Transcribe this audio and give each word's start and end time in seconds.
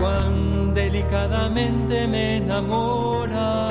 Cuán 0.00 0.74
delicadamente 0.74 2.06
me 2.06 2.36
enamora. 2.36 3.66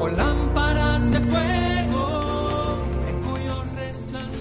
O 0.00 0.08
lámparas 0.08 1.10
de 1.10 1.20
fuego 1.20 2.80
en 3.06 3.20
cuyo. 3.20 3.64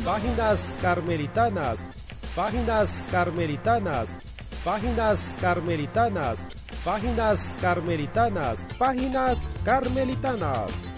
Páginas 0.06 0.78
carmelitanas, 0.82 1.86
páginas 2.34 3.06
carmelitanas, 3.12 4.18
páginas 4.64 5.36
carmelitanas, 5.42 6.48
páginas 6.86 7.58
carmelitanas, 7.60 8.68
páginas 8.80 9.52
carmelitanas. 9.66 10.91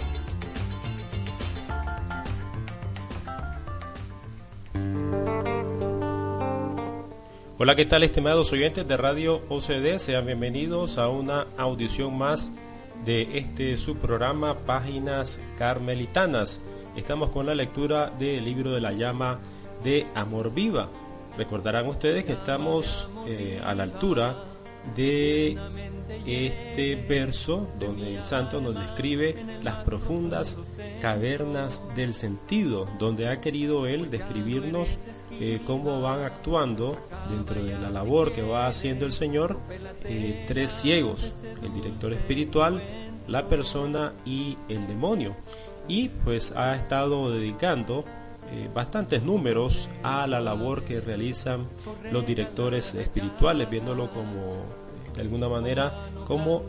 Hola, 7.64 7.76
¿qué 7.76 7.86
tal 7.86 8.04
estimados 8.04 8.52
oyentes 8.52 8.86
de 8.86 8.98
Radio 8.98 9.42
OCD? 9.48 9.98
Sean 9.98 10.26
bienvenidos 10.26 10.98
a 10.98 11.08
una 11.08 11.48
audición 11.56 12.18
más 12.18 12.52
de 13.06 13.38
este 13.38 13.78
subprograma 13.78 14.60
Páginas 14.60 15.40
Carmelitanas. 15.58 16.60
Estamos 16.98 17.30
con 17.30 17.46
la 17.46 17.56
lectura 17.56 18.10
del 18.20 18.44
libro 18.44 18.72
de 18.72 18.82
la 18.82 18.92
llama 18.92 19.40
de 19.82 20.06
Amor 20.14 20.54
Viva. 20.54 20.90
Recordarán 21.38 21.88
ustedes 21.88 22.26
que 22.26 22.34
estamos 22.34 23.08
eh, 23.28 23.62
a 23.64 23.74
la 23.74 23.84
altura 23.84 24.44
de 24.94 25.58
este 26.26 26.96
verso 26.96 27.70
donde 27.80 28.18
el 28.18 28.26
santo 28.26 28.60
nos 28.60 28.76
describe 28.76 29.36
las 29.64 29.78
profundas 29.86 30.60
cavernas 31.00 31.86
del 31.96 32.14
sentido, 32.14 32.84
donde 33.00 33.30
ha 33.30 33.40
querido 33.40 33.88
él 33.88 34.12
describirnos 34.12 34.98
eh, 35.40 35.62
cómo 35.66 36.02
van 36.02 36.24
actuando 36.24 36.98
dentro 37.30 37.64
de 37.64 37.78
la 37.78 37.90
labor 37.90 38.32
que 38.32 38.42
va 38.42 38.68
haciendo 38.68 39.06
el 39.06 39.12
Señor 39.12 39.60
eh, 40.04 40.46
tres 40.48 40.72
ciegos, 40.72 41.34
el 41.62 41.74
director 41.74 42.14
espiritual, 42.14 42.82
la 43.28 43.48
persona 43.48 44.14
y 44.26 44.58
el 44.70 44.88
demonio. 44.88 45.36
Y 45.88 46.10
pues 46.10 46.52
ha 46.52 46.76
estado 46.76 47.32
dedicando 47.32 48.06
eh, 48.52 48.70
bastantes 48.74 49.24
números 49.24 49.90
a 50.04 50.28
la 50.28 50.40
labor 50.40 50.84
que 50.84 51.02
realizan 51.02 51.68
los 52.12 52.26
directores 52.26 52.94
espirituales, 52.96 53.70
viéndolo 53.70 54.10
como 54.10 54.84
de 55.14 55.22
alguna 55.22 55.48
manera 55.48 55.94
como 56.26 56.64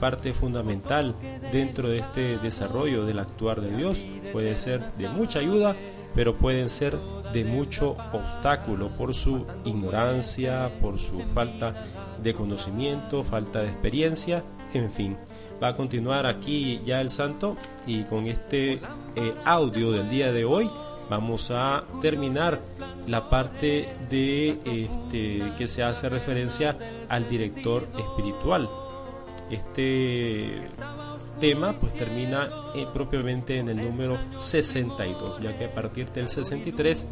parte 0.00 0.32
fundamental 0.32 1.14
dentro 1.50 1.88
de 1.88 1.98
este 1.98 2.38
desarrollo 2.38 3.04
del 3.04 3.18
actuar 3.18 3.60
de 3.60 3.76
Dios. 3.76 4.06
Puede 4.32 4.56
ser 4.56 4.92
de 4.92 5.08
mucha 5.08 5.40
ayuda 5.40 5.76
pero 6.14 6.36
pueden 6.36 6.68
ser 6.68 6.98
de 7.32 7.44
mucho 7.44 7.96
obstáculo 8.12 8.88
por 8.96 9.14
su 9.14 9.46
ignorancia, 9.64 10.70
por 10.80 10.98
su 10.98 11.20
falta 11.20 11.84
de 12.22 12.34
conocimiento, 12.34 13.24
falta 13.24 13.60
de 13.60 13.68
experiencia, 13.68 14.44
en 14.74 14.90
fin. 14.90 15.16
Va 15.62 15.68
a 15.68 15.74
continuar 15.74 16.26
aquí 16.26 16.80
ya 16.84 17.00
el 17.00 17.10
santo 17.10 17.56
y 17.86 18.02
con 18.04 18.26
este 18.26 18.80
eh, 19.14 19.34
audio 19.44 19.92
del 19.92 20.10
día 20.10 20.32
de 20.32 20.44
hoy 20.44 20.70
vamos 21.08 21.50
a 21.50 21.84
terminar 22.00 22.60
la 23.06 23.28
parte 23.28 23.92
de 24.08 24.58
este, 24.64 25.52
que 25.56 25.68
se 25.68 25.82
hace 25.82 26.08
referencia 26.08 26.76
al 27.08 27.28
director 27.28 27.86
espiritual. 27.98 28.68
Este 29.50 30.62
tema 31.42 31.76
pues 31.76 31.92
termina 31.96 32.48
eh, 32.72 32.86
propiamente 32.94 33.58
en 33.58 33.68
el 33.68 33.76
número 33.78 34.16
62, 34.36 35.40
ya 35.40 35.56
que 35.56 35.64
a 35.64 35.74
partir 35.74 36.08
del 36.12 36.28
63 36.28 37.08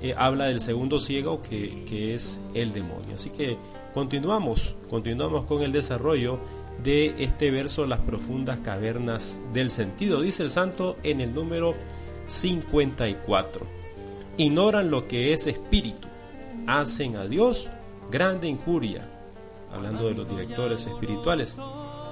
eh, 0.00 0.14
habla 0.16 0.44
del 0.44 0.60
segundo 0.60 1.00
ciego 1.00 1.42
que, 1.42 1.82
que, 1.84 2.14
es 2.14 2.40
el 2.54 2.72
demonio. 2.72 3.16
Así 3.16 3.30
que 3.30 3.58
continuamos, 3.92 4.76
continuamos 4.88 5.46
con 5.46 5.62
el 5.62 5.72
desarrollo 5.72 6.38
de 6.84 7.16
este 7.18 7.50
verso, 7.50 7.84
las 7.84 7.98
profundas 7.98 8.60
cavernas 8.60 9.40
del 9.52 9.70
sentido, 9.70 10.20
dice 10.20 10.44
el 10.44 10.50
santo 10.50 10.96
en 11.02 11.20
el 11.20 11.34
número 11.34 11.74
54. 12.28 13.66
Ignoran 14.36 14.88
lo 14.88 15.08
que 15.08 15.32
es 15.32 15.48
espíritu, 15.48 16.06
hacen 16.68 17.16
a 17.16 17.26
Dios 17.26 17.68
grande 18.08 18.46
injuria, 18.46 19.08
hablando 19.72 20.06
de 20.06 20.14
los 20.14 20.28
directores 20.28 20.86
espirituales 20.86 21.56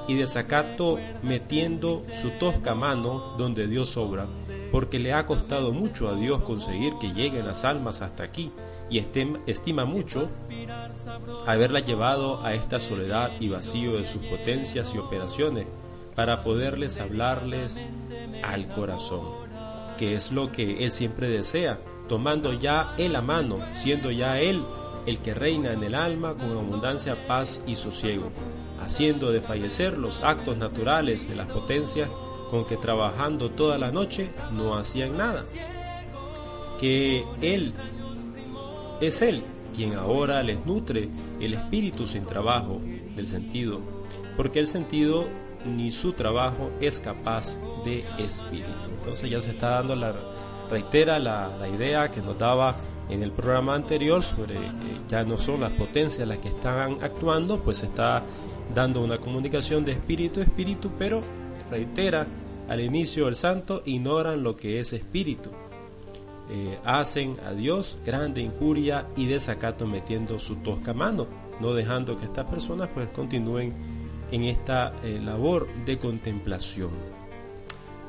y 0.09 0.15
desacato 0.15 0.99
metiendo 1.23 2.05
su 2.13 2.31
tosca 2.33 2.75
mano 2.75 3.35
donde 3.39 3.67
Dios 3.67 3.97
obra, 3.97 4.27
porque 4.71 4.99
le 4.99 5.13
ha 5.13 5.27
costado 5.27 5.73
mucho 5.73 6.09
a 6.09 6.15
Dios 6.15 6.43
conseguir 6.43 6.95
que 7.01 7.13
lleguen 7.13 7.47
las 7.47 7.65
almas 7.65 8.03
hasta 8.03 8.25
aquí 8.25 8.51
y 8.91 8.99
estima 8.99 9.85
mucho 9.85 10.29
haberla 11.47 11.81
llevado 11.81 12.45
a 12.45 12.55
esta 12.55 12.81
soledad 12.81 13.31
y 13.41 13.49
vacío 13.49 13.97
de 13.97 14.05
sus 14.05 14.23
potencias 14.23 14.95
y 14.95 14.99
operaciones 14.99 15.67
para 16.15 16.43
poderles 16.43 17.01
hablarles 17.01 17.81
al 18.43 18.69
corazón, 18.69 19.23
que 19.97 20.15
es 20.15 20.31
lo 20.31 20.53
que 20.53 20.85
Él 20.85 20.93
siempre 20.93 21.29
desea, 21.29 21.81
tomando 22.09 22.53
ya 22.53 22.95
Él 22.99 23.17
a 23.17 23.23
mano, 23.23 23.59
siendo 23.73 24.11
ya 24.11 24.39
Él 24.41 24.63
el 25.07 25.19
que 25.19 25.35
reina 25.35 25.73
en 25.73 25.83
el 25.83 25.95
alma 25.95 26.35
con 26.35 26.53
abundancia, 26.53 27.27
paz 27.27 27.63
y 27.67 27.75
sosiego 27.75 28.31
haciendo 28.83 29.33
de 29.33 29.41
fallecer 29.41 29.99
los 29.99 30.23
actos 30.23 30.57
naturales 30.57 31.29
de 31.29 31.37
las 31.37 31.49
potencias 31.49 32.11
con 32.51 32.67
que 32.67 32.77
trabajando 32.77 33.51
toda 33.51 33.79
la 33.79 33.91
noche 33.91 34.31
no 34.53 34.77
hacían 34.77 35.17
nada. 35.17 35.45
Que 36.79 37.25
Él 37.41 37.73
es 39.01 39.23
Él 39.23 39.43
quien 39.75 39.95
ahora 39.95 40.43
les 40.43 40.65
nutre 40.67 41.09
el 41.41 41.55
espíritu 41.55 42.07
sin 42.07 42.27
trabajo 42.27 42.81
del 43.17 43.27
sentido, 43.27 43.81
porque 44.37 44.61
el 44.61 44.67
sentido 44.67 45.27
ni 45.65 45.91
su 45.91 46.13
trabajo 46.13 46.71
es 46.81 47.01
capaz 47.01 47.59
de 47.85 48.05
espíritu. 48.19 48.91
Entonces 48.97 49.31
ya 49.31 49.41
se 49.41 49.53
está 49.53 49.71
dando 49.71 49.95
la, 49.95 50.15
reitera 50.71 51.19
la, 51.19 51.57
la 51.59 51.69
idea 51.69 52.11
que 52.11 52.21
nos 52.21 52.39
daba 52.39 52.77
en 53.09 53.23
el 53.23 53.31
programa 53.31 53.75
anterior 53.75 54.23
sobre 54.23 54.57
eh, 54.57 54.71
ya 55.09 55.25
no 55.25 55.37
son 55.37 55.61
las 55.61 55.73
potencias 55.73 56.27
las 56.27 56.39
que 56.39 56.49
están 56.49 56.99
actuando, 57.03 57.61
pues 57.61 57.83
está 57.83 58.23
dando 58.75 59.03
una 59.03 59.19
comunicación 59.19 59.85
de 59.85 59.93
espíritu 59.93 60.41
a 60.41 60.45
espíritu, 60.45 60.91
pero 60.99 61.23
reitera 61.71 62.27
al 62.69 62.81
inicio 62.81 63.29
el 63.29 63.35
santo, 63.35 63.83
ignoran 63.85 64.43
lo 64.43 64.57
que 64.57 64.81
es 64.81 64.93
espíritu. 64.93 65.51
Eh, 66.51 66.79
hacen 66.85 67.37
a 67.47 67.53
Dios 67.53 67.99
grande 68.05 68.43
injuria 68.43 69.07
y 69.17 69.27
desacato 69.27 69.87
metiendo 69.87 70.39
su 70.39 70.57
tosca 70.57 70.93
mano, 70.93 71.27
no 71.61 71.73
dejando 71.73 72.17
que 72.17 72.27
estas 72.27 72.49
personas 72.49 72.89
pues 72.93 73.09
continúen 73.11 73.73
en 74.31 74.45
esta 74.45 74.93
eh, 75.03 75.21
labor 75.23 75.69
de 75.85 75.99
contemplación, 75.99 76.91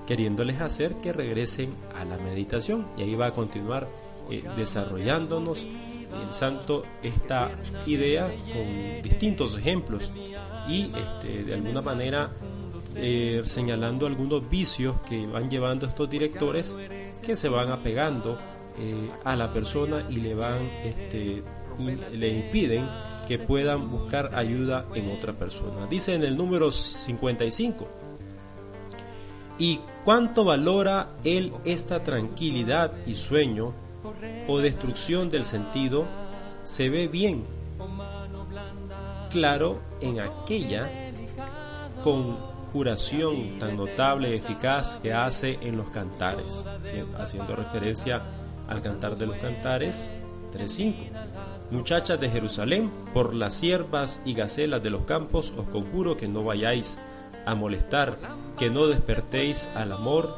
queriéndoles 0.07 0.61
hacer 0.61 0.95
que 0.95 1.13
regresen 1.13 1.69
a 1.95 2.05
la 2.05 2.17
meditación. 2.17 2.85
Y 2.97 3.03
ahí 3.03 3.15
va 3.15 3.27
a 3.27 3.33
continuar 3.33 3.87
eh, 4.29 4.43
desarrollándonos 4.55 5.67
el 6.21 6.33
santo 6.33 6.83
esta 7.01 7.51
idea 7.85 8.27
con 8.51 9.01
distintos 9.01 9.57
ejemplos 9.57 10.11
y 10.67 10.91
este, 10.95 11.43
de 11.43 11.53
alguna 11.53 11.81
manera 11.81 12.31
eh, 12.95 13.41
señalando 13.45 14.05
algunos 14.05 14.47
vicios 14.49 14.99
que 15.01 15.25
van 15.25 15.49
llevando 15.49 15.87
estos 15.87 16.09
directores 16.09 16.75
que 17.21 17.35
se 17.35 17.49
van 17.49 17.71
apegando 17.71 18.37
eh, 18.77 19.09
a 19.23 19.35
la 19.35 19.51
persona 19.51 20.05
y 20.09 20.17
le 20.17 20.35
van 20.35 20.69
este, 20.83 21.43
le 22.13 22.29
impiden 22.29 22.87
que 23.27 23.39
puedan 23.39 23.89
buscar 23.89 24.35
ayuda 24.35 24.85
en 24.93 25.09
otra 25.11 25.33
persona. 25.33 25.87
Dice 25.87 26.13
en 26.13 26.23
el 26.23 26.35
número 26.35 26.71
55. 26.71 27.87
¿Y 29.57 29.79
cuánto 30.03 30.43
valora 30.43 31.09
él 31.23 31.53
esta 31.63 32.03
tranquilidad 32.03 32.91
y 33.05 33.15
sueño 33.15 33.73
o 34.47 34.59
destrucción 34.59 35.29
del 35.29 35.45
sentido? 35.45 36.05
Se 36.63 36.89
ve 36.89 37.07
bien 37.07 37.45
claro 39.29 39.81
en 39.99 40.19
aquella 40.19 40.89
conjuración 42.03 43.57
tan 43.59 43.75
notable 43.75 44.29
y 44.29 44.35
eficaz 44.35 44.97
que 44.97 45.13
hace 45.13 45.57
en 45.61 45.77
los 45.77 45.89
cantares, 45.89 46.67
haciendo 47.17 47.55
referencia 47.55 48.21
al 48.67 48.81
cantar 48.81 49.17
de 49.17 49.25
los 49.25 49.37
cantares 49.37 50.11
3.5. 50.53 51.09
Muchachas 51.71 52.19
de 52.19 52.29
Jerusalén, 52.29 52.91
por 53.13 53.33
las 53.33 53.55
siervas 53.55 54.21
y 54.25 54.35
gacelas 54.35 54.83
de 54.83 54.91
los 54.91 55.05
campos 55.05 55.51
os 55.57 55.67
conjuro 55.67 56.15
que 56.15 56.27
no 56.27 56.43
vayáis 56.43 56.99
a 57.45 57.55
molestar, 57.55 58.19
que 58.57 58.69
no 58.69 58.87
despertéis 58.87 59.69
al 59.75 59.91
amor 59.91 60.37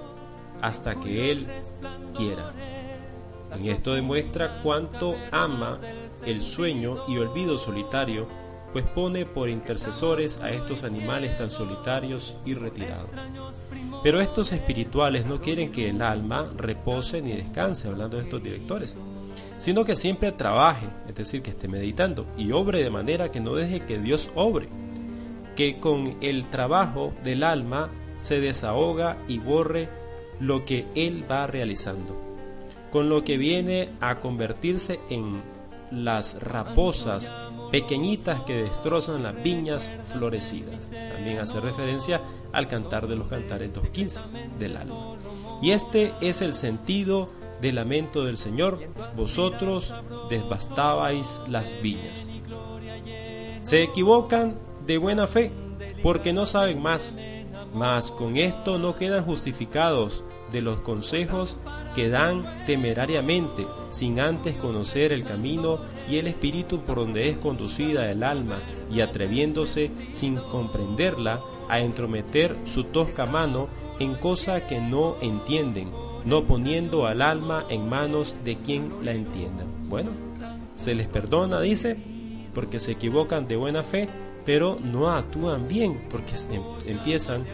hasta 0.61 0.95
que 0.95 1.31
Él 1.31 1.47
quiera. 2.15 2.53
En 3.57 3.67
esto 3.67 3.93
demuestra 3.93 4.61
cuánto 4.61 5.15
ama 5.31 5.79
el 6.25 6.43
sueño 6.43 7.03
y 7.07 7.17
olvido 7.17 7.57
solitario, 7.57 8.27
pues 8.73 8.85
pone 8.85 9.25
por 9.25 9.49
intercesores 9.49 10.41
a 10.41 10.49
estos 10.49 10.83
animales 10.83 11.37
tan 11.37 11.49
solitarios 11.49 12.37
y 12.45 12.53
retirados. 12.53 13.09
Pero 14.03 14.19
estos 14.19 14.51
espirituales 14.51 15.25
no 15.25 15.39
quieren 15.39 15.71
que 15.71 15.89
el 15.89 16.01
alma 16.01 16.51
repose 16.57 17.21
ni 17.21 17.33
descanse, 17.33 17.87
hablando 17.87 18.17
de 18.17 18.23
estos 18.23 18.43
directores, 18.43 18.97
sino 19.57 19.85
que 19.85 19.95
siempre 19.95 20.31
trabaje, 20.31 20.87
es 21.07 21.15
decir, 21.15 21.41
que 21.41 21.51
esté 21.51 21.67
meditando 21.67 22.25
y 22.37 22.51
obre 22.51 22.83
de 22.83 22.89
manera 22.89 23.31
que 23.31 23.39
no 23.39 23.55
deje 23.55 23.85
que 23.85 23.99
Dios 23.99 24.29
obre, 24.35 24.67
que 25.55 25.79
con 25.79 26.17
el 26.21 26.47
trabajo 26.47 27.13
del 27.23 27.43
alma 27.43 27.89
se 28.15 28.41
desahoga 28.41 29.17
y 29.27 29.39
borre 29.39 29.89
lo 30.39 30.65
que 30.65 30.85
Él 30.95 31.23
va 31.29 31.47
realizando, 31.47 32.17
con 32.95 33.09
lo 33.09 33.25
que 33.25 33.35
viene 33.37 33.89
a 33.99 34.21
convertirse 34.21 35.01
en 35.09 35.41
las 35.91 36.41
raposas 36.41 37.29
pequeñitas 37.69 38.43
que 38.43 38.63
destrozan 38.63 39.21
las 39.21 39.43
viñas 39.43 39.91
florecidas. 40.13 40.91
También 41.09 41.39
hace 41.39 41.59
referencia 41.59 42.21
al 42.53 42.67
cantar 42.67 43.07
de 43.07 43.17
los 43.17 43.27
cantares 43.27 43.73
2.15 43.73 44.57
del 44.57 44.77
alma. 44.77 45.17
Y 45.61 45.71
este 45.71 46.13
es 46.21 46.41
el 46.41 46.53
sentido 46.53 47.25
del 47.59 47.75
lamento 47.75 48.23
del 48.23 48.37
Señor, 48.37 48.79
vosotros 49.13 49.93
desbastabais 50.29 51.41
las 51.49 51.75
viñas. 51.81 52.31
Se 53.59 53.83
equivocan 53.83 54.57
de 54.87 54.97
buena 54.99 55.27
fe, 55.27 55.51
porque 56.01 56.31
no 56.31 56.45
saben 56.45 56.81
más, 56.81 57.17
mas 57.73 58.13
con 58.13 58.37
esto 58.37 58.77
no 58.77 58.95
quedan 58.95 59.25
justificados 59.25 60.23
de 60.53 60.61
los 60.61 60.79
consejos 60.79 61.57
que 61.95 62.09
dan 62.09 62.65
temerariamente, 62.65 63.65
sin 63.89 64.19
antes 64.19 64.57
conocer 64.57 65.13
el 65.13 65.23
camino 65.23 65.77
y 66.09 66.17
el 66.17 66.27
espíritu 66.27 66.81
por 66.81 66.97
donde 66.97 67.29
es 67.29 67.37
conducida 67.37 68.11
el 68.11 68.21
alma, 68.21 68.59
y 68.91 68.99
atreviéndose, 68.99 69.89
sin 70.11 70.35
comprenderla, 70.35 71.41
a 71.69 71.79
entrometer 71.79 72.55
su 72.65 72.83
tosca 72.83 73.25
mano 73.25 73.67
en 73.99 74.15
cosa 74.15 74.67
que 74.67 74.79
no 74.79 75.15
entienden, 75.21 75.89
no 76.25 76.43
poniendo 76.43 77.07
al 77.07 77.21
alma 77.21 77.65
en 77.69 77.87
manos 77.87 78.35
de 78.43 78.57
quien 78.57 78.91
la 79.01 79.13
entienda. 79.13 79.63
Bueno, 79.87 80.11
se 80.75 80.93
les 80.93 81.07
perdona, 81.07 81.61
dice, 81.61 81.97
porque 82.53 82.79
se 82.79 82.91
equivocan 82.91 83.47
de 83.47 83.55
buena 83.55 83.83
fe, 83.83 84.09
pero 84.45 84.77
no 84.83 85.09
actúan 85.09 85.67
bien, 85.67 86.01
porque 86.09 86.33
em, 86.51 86.61
empiezan 86.85 87.45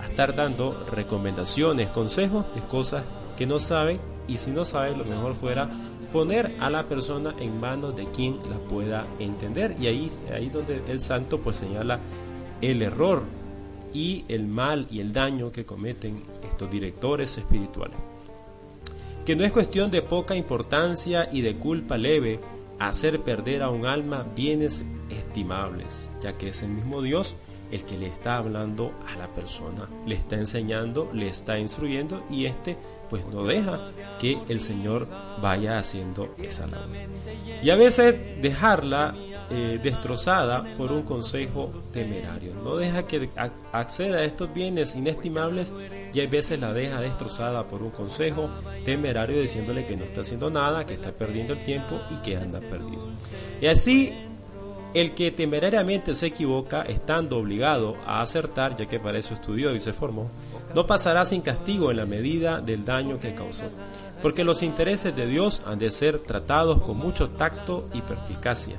a 0.00 0.06
estar 0.06 0.36
dando 0.36 0.86
recomendaciones, 0.86 1.90
consejos 1.90 2.46
de 2.54 2.60
cosas 2.60 3.02
que 3.38 3.46
no 3.46 3.60
sabe 3.60 4.00
y 4.26 4.38
si 4.38 4.50
no 4.50 4.64
sabe 4.64 4.96
lo 4.96 5.04
mejor 5.04 5.36
fuera 5.36 5.70
poner 6.12 6.56
a 6.58 6.68
la 6.70 6.88
persona 6.88 7.36
en 7.38 7.60
manos 7.60 7.94
de 7.94 8.06
quien 8.06 8.36
la 8.50 8.58
pueda 8.68 9.06
entender. 9.20 9.76
Y 9.80 9.86
ahí 9.86 10.10
ahí 10.34 10.50
donde 10.50 10.82
el 10.88 10.98
santo 10.98 11.40
pues 11.40 11.56
señala 11.56 12.00
el 12.60 12.82
error 12.82 13.22
y 13.94 14.24
el 14.26 14.48
mal 14.48 14.88
y 14.90 14.98
el 14.98 15.12
daño 15.12 15.52
que 15.52 15.64
cometen 15.64 16.24
estos 16.50 16.68
directores 16.68 17.38
espirituales. 17.38 17.96
Que 19.24 19.36
no 19.36 19.44
es 19.44 19.52
cuestión 19.52 19.92
de 19.92 20.02
poca 20.02 20.34
importancia 20.34 21.28
y 21.30 21.42
de 21.42 21.56
culpa 21.56 21.96
leve 21.96 22.40
hacer 22.80 23.20
perder 23.20 23.62
a 23.62 23.70
un 23.70 23.86
alma 23.86 24.26
bienes 24.34 24.84
estimables 25.10 26.10
ya 26.20 26.32
que 26.32 26.48
es 26.48 26.62
el 26.62 26.70
mismo 26.70 27.02
Dios 27.02 27.36
el 27.70 27.84
que 27.84 27.96
le 27.98 28.06
está 28.06 28.38
hablando 28.38 28.92
a 29.06 29.16
la 29.16 29.28
persona, 29.28 29.88
le 30.06 30.14
está 30.14 30.36
enseñando, 30.36 31.10
le 31.12 31.28
está 31.28 31.58
instruyendo 31.58 32.24
y 32.30 32.46
este 32.46 32.76
pues 33.08 33.24
no 33.26 33.44
deja 33.44 33.90
que 34.18 34.38
el 34.48 34.60
Señor 34.60 35.06
vaya 35.40 35.78
haciendo 35.78 36.34
esa 36.38 36.66
labor. 36.66 36.88
Y 37.62 37.70
a 37.70 37.76
veces 37.76 38.40
dejarla 38.40 39.14
eh, 39.50 39.80
destrozada 39.82 40.62
por 40.76 40.92
un 40.92 41.04
consejo 41.04 41.72
temerario. 41.90 42.52
No 42.62 42.76
deja 42.76 43.06
que 43.06 43.30
acceda 43.72 44.18
a 44.18 44.24
estos 44.24 44.52
bienes 44.52 44.94
inestimables 44.94 45.72
y 46.12 46.20
a 46.20 46.26
veces 46.26 46.60
la 46.60 46.74
deja 46.74 47.00
destrozada 47.00 47.66
por 47.66 47.82
un 47.82 47.90
consejo 47.90 48.50
temerario 48.84 49.40
diciéndole 49.40 49.86
que 49.86 49.96
no 49.96 50.04
está 50.04 50.20
haciendo 50.20 50.50
nada, 50.50 50.84
que 50.84 50.94
está 50.94 51.12
perdiendo 51.12 51.54
el 51.54 51.60
tiempo 51.60 51.98
y 52.10 52.16
que 52.16 52.36
anda 52.36 52.60
perdido. 52.60 53.08
Y 53.60 53.66
así 53.66 54.27
el 55.00 55.14
que 55.14 55.30
temerariamente 55.30 56.14
se 56.14 56.26
equivoca, 56.26 56.82
estando 56.82 57.38
obligado 57.38 57.96
a 58.04 58.20
acertar, 58.20 58.76
ya 58.76 58.86
que 58.86 58.98
para 58.98 59.18
eso 59.18 59.34
estudió 59.34 59.74
y 59.74 59.80
se 59.80 59.92
formó, 59.92 60.28
no 60.74 60.86
pasará 60.86 61.24
sin 61.24 61.40
castigo 61.40 61.90
en 61.90 61.98
la 61.98 62.06
medida 62.06 62.60
del 62.60 62.84
daño 62.84 63.18
que 63.18 63.34
causó, 63.34 63.66
porque 64.20 64.42
los 64.42 64.62
intereses 64.62 65.14
de 65.14 65.26
Dios 65.26 65.62
han 65.66 65.78
de 65.78 65.92
ser 65.92 66.18
tratados 66.18 66.82
con 66.82 66.96
mucho 66.96 67.30
tacto 67.30 67.88
y 67.94 68.00
perspicacia, 68.02 68.76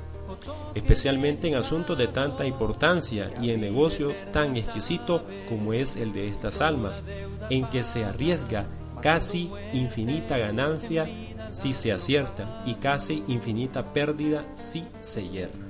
especialmente 0.74 1.48
en 1.48 1.54
asuntos 1.54 1.96
de 1.96 2.08
tanta 2.08 2.44
importancia 2.44 3.32
y 3.40 3.50
en 3.50 3.62
negocio 3.62 4.12
tan 4.30 4.56
exquisito 4.56 5.24
como 5.48 5.72
es 5.72 5.96
el 5.96 6.12
de 6.12 6.26
estas 6.26 6.60
almas, 6.60 7.02
en 7.48 7.64
que 7.70 7.82
se 7.82 8.04
arriesga 8.04 8.66
casi 9.00 9.50
infinita 9.72 10.36
ganancia 10.36 11.08
si 11.50 11.72
se 11.72 11.92
acierta 11.92 12.62
y 12.66 12.74
casi 12.74 13.24
infinita 13.26 13.92
pérdida 13.92 14.44
si 14.54 14.84
se 15.00 15.26
hierra. 15.26 15.69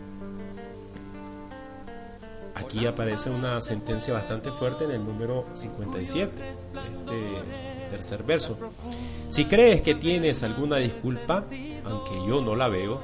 Aquí 2.61 2.87
aparece 2.87 3.31
una 3.31 3.61
sentencia 3.61 4.15
bastante 4.15 4.51
fuerte 4.53 4.85
en 4.85 4.93
el 4.93 5.05
número 5.05 5.47
57, 5.55 6.33
este 6.47 7.89
tercer 7.89 8.23
verso. 8.23 8.57
Si 9.29 9.47
crees 9.47 9.83
que 9.83 9.95
tienes 9.95 10.43
alguna 10.43 10.77
disculpa, 10.77 11.45
aunque 11.85 12.15
yo 12.27 12.43
no 12.43 12.55
la 12.55 12.69
veo, 12.69 13.01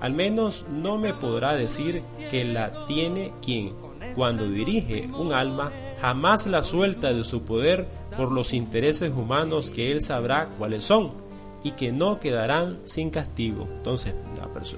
al 0.00 0.14
menos 0.14 0.66
no 0.70 0.96
me 0.96 1.12
podrá 1.14 1.54
decir 1.54 2.02
que 2.30 2.44
la 2.44 2.86
tiene 2.86 3.32
quien, 3.42 3.74
cuando 4.14 4.48
dirige 4.48 5.08
un 5.16 5.32
alma, 5.32 5.70
jamás 6.00 6.46
la 6.46 6.62
suelta 6.62 7.12
de 7.12 7.24
su 7.24 7.42
poder 7.42 7.86
por 8.16 8.32
los 8.32 8.54
intereses 8.54 9.12
humanos 9.12 9.70
que 9.70 9.92
él 9.92 10.00
sabrá 10.00 10.48
cuáles 10.58 10.82
son 10.82 11.27
y 11.62 11.72
que 11.72 11.92
no 11.92 12.20
quedarán 12.20 12.78
sin 12.84 13.10
castigo. 13.10 13.66
Entonces, 13.78 14.14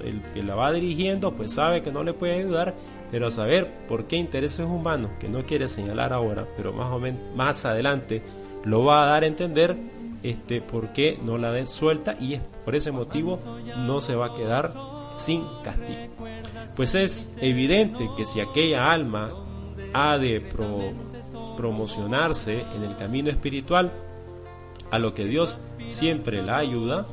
el 0.03 0.21
que 0.33 0.43
la 0.43 0.55
va 0.55 0.71
dirigiendo 0.71 1.33
pues 1.33 1.53
sabe 1.53 1.81
que 1.81 1.91
no 1.91 2.03
le 2.03 2.13
puede 2.13 2.39
ayudar 2.39 2.75
pero 3.11 3.27
a 3.27 3.31
saber 3.31 3.69
por 3.87 4.05
qué 4.05 4.15
intereses 4.15 4.65
humanos, 4.65 5.11
que 5.19 5.27
no 5.27 5.45
quiere 5.45 5.67
señalar 5.67 6.13
ahora, 6.13 6.47
pero 6.55 6.71
más 6.71 6.91
o 6.93 6.99
menos 6.99 7.19
más 7.35 7.65
adelante 7.65 8.23
lo 8.63 8.85
va 8.85 9.03
a 9.03 9.05
dar 9.07 9.23
a 9.23 9.27
entender 9.27 9.75
este, 10.23 10.61
por 10.61 10.93
qué 10.93 11.19
no 11.21 11.37
la 11.37 11.51
den 11.51 11.67
suelta 11.67 12.15
y 12.19 12.35
es 12.35 12.41
por 12.63 12.75
ese 12.75 12.91
motivo 12.91 13.39
no 13.75 13.99
se 13.99 14.15
va 14.15 14.27
a 14.27 14.33
quedar 14.33 14.73
sin 15.17 15.43
castigo. 15.61 15.99
Pues 16.75 16.95
es 16.95 17.33
evidente 17.41 18.09
que 18.15 18.23
si 18.23 18.39
aquella 18.39 18.91
alma 18.91 19.29
ha 19.93 20.17
de 20.17 20.39
promocionarse 21.57 22.61
en 22.73 22.83
el 22.83 22.95
camino 22.95 23.29
espiritual, 23.29 23.91
a 24.89 24.99
lo 24.99 25.13
que 25.13 25.25
Dios 25.25 25.57
siempre 25.87 26.41
la 26.41 26.57
ayuda, 26.57 27.05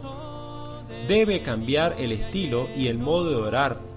debe 1.06 1.42
cambiar 1.42 1.96
el 1.98 2.12
estilo 2.12 2.68
y 2.76 2.88
el 2.88 2.98
modo 2.98 3.30
de 3.30 3.36
orar 3.36 3.88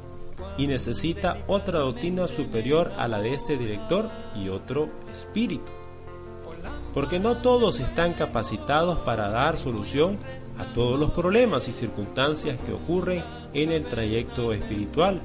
y 0.58 0.68
necesita 0.68 1.38
otra 1.48 1.80
doctrina 1.80 2.28
superior 2.28 2.92
a 2.98 3.08
la 3.08 3.22
de 3.22 3.34
este 3.34 3.58
director 3.58 4.10
y 4.36 4.50
otro 4.50 4.90
espíritu. 5.12 5.72
Porque 6.94 7.20
no 7.20 7.38
todos 7.38 7.80
están 7.80 8.14
capacitados 8.14 9.00
para 9.00 9.30
dar 9.30 9.58
solución 9.58 10.18
a 10.58 10.74
todos 10.74 11.00
los 11.00 11.12
problemas 11.12 11.68
y 11.68 11.72
circunstancias 11.72 12.60
que 12.66 12.74
ocurren 12.74 13.24
en 13.54 13.72
el 13.72 13.86
trayecto 13.86 14.52
espiritual. 14.52 15.22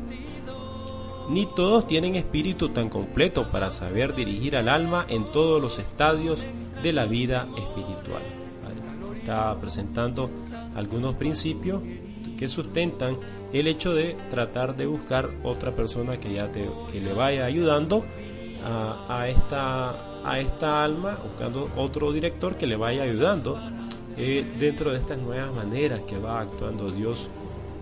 Ni 1.28 1.44
todos 1.44 1.88
tienen 1.88 2.14
espíritu 2.14 2.68
tan 2.68 2.88
completo 2.88 3.50
para 3.50 3.72
saber 3.72 4.14
dirigir 4.14 4.56
al 4.56 4.68
alma 4.68 5.06
en 5.08 5.24
todos 5.32 5.60
los 5.60 5.80
estadios 5.80 6.46
de 6.82 6.92
la 6.92 7.06
vida 7.06 7.48
espiritual. 7.56 8.22
Está 9.26 9.56
presentando 9.61 10.30
algunos 10.76 11.16
principios 11.16 11.83
que 12.38 12.47
sustentan 12.47 13.16
el 13.52 13.66
hecho 13.66 13.92
de 13.92 14.16
tratar 14.30 14.76
de 14.76 14.87
buscar 14.87 15.28
otra 15.42 15.75
persona 15.75 16.16
que 16.21 16.33
ya 16.33 16.52
te, 16.52 16.71
que 16.92 17.00
le 17.00 17.12
vaya 17.12 17.45
ayudando 17.45 18.04
a, 18.64 19.26
esta, 19.28 20.23
a 20.25 20.38
esta 20.38 20.85
alma, 20.85 21.18
buscando 21.25 21.68
otro 21.76 22.12
director 22.12 22.54
que 22.54 22.68
le 22.68 22.76
vaya 22.76 23.02
ayudando 23.02 23.59
eh, 24.16 24.47
dentro 24.61 24.92
de 24.92 24.99
estas 24.99 25.18
nuevas 25.18 25.52
maneras 25.52 26.04
que 26.04 26.18
va 26.18 26.42
actuando 26.42 26.92
Dios 26.92 27.28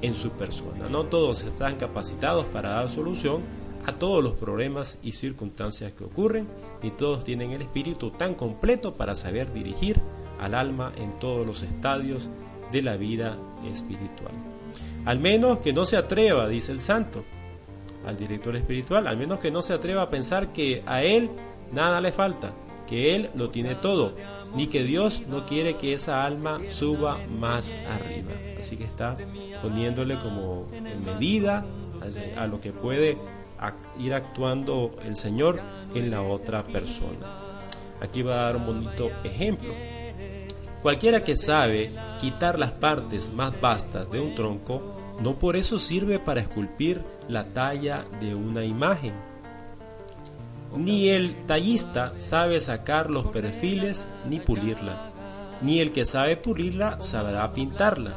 en 0.00 0.14
su 0.14 0.30
persona. 0.30 0.88
No 0.90 1.04
todos 1.04 1.42
están 1.42 1.76
capacitados 1.76 2.46
para 2.46 2.70
dar 2.70 2.88
solución 2.88 3.42
a 3.84 3.92
todos 3.92 4.24
los 4.24 4.32
problemas 4.32 4.98
y 5.02 5.12
circunstancias 5.12 5.92
que 5.92 6.04
ocurren, 6.04 6.48
ni 6.82 6.90
todos 6.90 7.22
tienen 7.22 7.50
el 7.50 7.60
espíritu 7.60 8.12
tan 8.12 8.32
completo 8.34 8.94
para 8.94 9.14
saber 9.14 9.52
dirigir 9.52 10.00
al 10.40 10.54
alma 10.54 10.92
en 10.96 11.18
todos 11.18 11.46
los 11.46 11.62
estadios 11.62 12.30
de 12.72 12.82
la 12.82 12.96
vida 12.96 13.36
espiritual. 13.64 14.32
Al 15.04 15.18
menos 15.18 15.58
que 15.58 15.72
no 15.72 15.84
se 15.84 15.96
atreva, 15.96 16.48
dice 16.48 16.72
el 16.72 16.80
santo, 16.80 17.24
al 18.06 18.16
director 18.16 18.56
espiritual, 18.56 19.06
al 19.06 19.16
menos 19.16 19.38
que 19.38 19.50
no 19.50 19.62
se 19.62 19.72
atreva 19.72 20.02
a 20.02 20.10
pensar 20.10 20.52
que 20.52 20.82
a 20.86 21.02
él 21.02 21.30
nada 21.72 22.00
le 22.00 22.12
falta, 22.12 22.52
que 22.86 23.14
él 23.14 23.30
lo 23.34 23.50
tiene 23.50 23.74
todo, 23.74 24.14
ni 24.54 24.66
que 24.66 24.84
Dios 24.84 25.22
no 25.28 25.46
quiere 25.46 25.76
que 25.76 25.94
esa 25.94 26.24
alma 26.24 26.60
suba 26.68 27.18
más 27.26 27.76
arriba. 27.90 28.32
Así 28.58 28.76
que 28.76 28.84
está 28.84 29.16
poniéndole 29.62 30.18
como 30.18 30.68
en 30.72 31.04
medida 31.04 31.64
a 32.36 32.46
lo 32.46 32.60
que 32.60 32.72
puede 32.72 33.18
ir 33.98 34.14
actuando 34.14 34.96
el 35.04 35.16
Señor 35.16 35.60
en 35.94 36.10
la 36.10 36.22
otra 36.22 36.64
persona. 36.64 37.40
Aquí 38.00 38.22
va 38.22 38.34
a 38.34 38.42
dar 38.44 38.56
un 38.56 38.66
bonito 38.66 39.10
ejemplo. 39.24 39.72
Cualquiera 40.84 41.24
que 41.24 41.34
sabe 41.34 41.94
quitar 42.20 42.58
las 42.58 42.72
partes 42.72 43.32
más 43.32 43.58
vastas 43.58 44.10
de 44.10 44.20
un 44.20 44.34
tronco, 44.34 44.82
no 45.18 45.38
por 45.38 45.56
eso 45.56 45.78
sirve 45.78 46.18
para 46.18 46.42
esculpir 46.42 47.02
la 47.26 47.48
talla 47.48 48.04
de 48.20 48.34
una 48.34 48.66
imagen. 48.66 49.14
Ni 50.76 51.08
el 51.08 51.36
tallista 51.46 52.12
sabe 52.18 52.60
sacar 52.60 53.08
los 53.08 53.28
perfiles 53.28 54.06
ni 54.28 54.40
pulirla. 54.40 55.10
Ni 55.62 55.80
el 55.80 55.90
que 55.90 56.04
sabe 56.04 56.36
pulirla 56.36 57.00
sabrá 57.00 57.50
pintarla. 57.54 58.12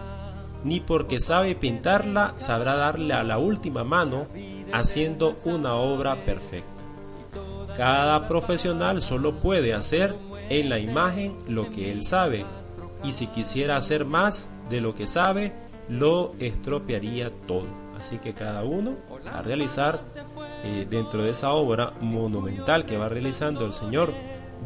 Ni 0.66 0.82
porque 0.82 1.22
sabe 1.22 1.56
pintarla 1.56 2.34
sabrá 2.36 2.76
darle 2.76 3.14
a 3.14 3.24
la 3.24 3.38
última 3.38 3.86
mano 3.86 4.28
haciendo 4.74 5.38
una 5.46 5.76
obra 5.76 6.26
perfecta. 6.26 6.84
Cada 7.78 8.28
profesional 8.28 9.02
solo 9.02 9.40
puede 9.40 9.74
hacer 9.74 10.27
en 10.50 10.70
la 10.70 10.80
imagen 10.80 11.38
lo 11.48 11.70
que 11.70 11.92
él 11.92 12.04
sabe 12.04 12.46
y 13.04 13.12
si 13.12 13.28
quisiera 13.28 13.78
hacer 13.78 14.06
más 14.06 14.50
de 14.70 14.82
lo 14.82 14.94
que 14.94 15.08
sabe, 15.08 15.54
lo 15.90 16.32
estropearía 16.40 17.32
todo. 17.48 17.68
Así 17.98 18.20
que 18.20 18.34
cada 18.34 18.64
uno 18.64 18.96
a 19.32 19.42
realizar 19.42 20.02
eh, 20.64 20.86
dentro 20.90 21.24
de 21.24 21.32
esa 21.32 21.52
obra 21.54 21.94
monumental 22.02 22.86
que 22.86 22.98
va 22.98 23.10
realizando 23.10 23.66
el 23.66 23.74
Señor 23.74 24.14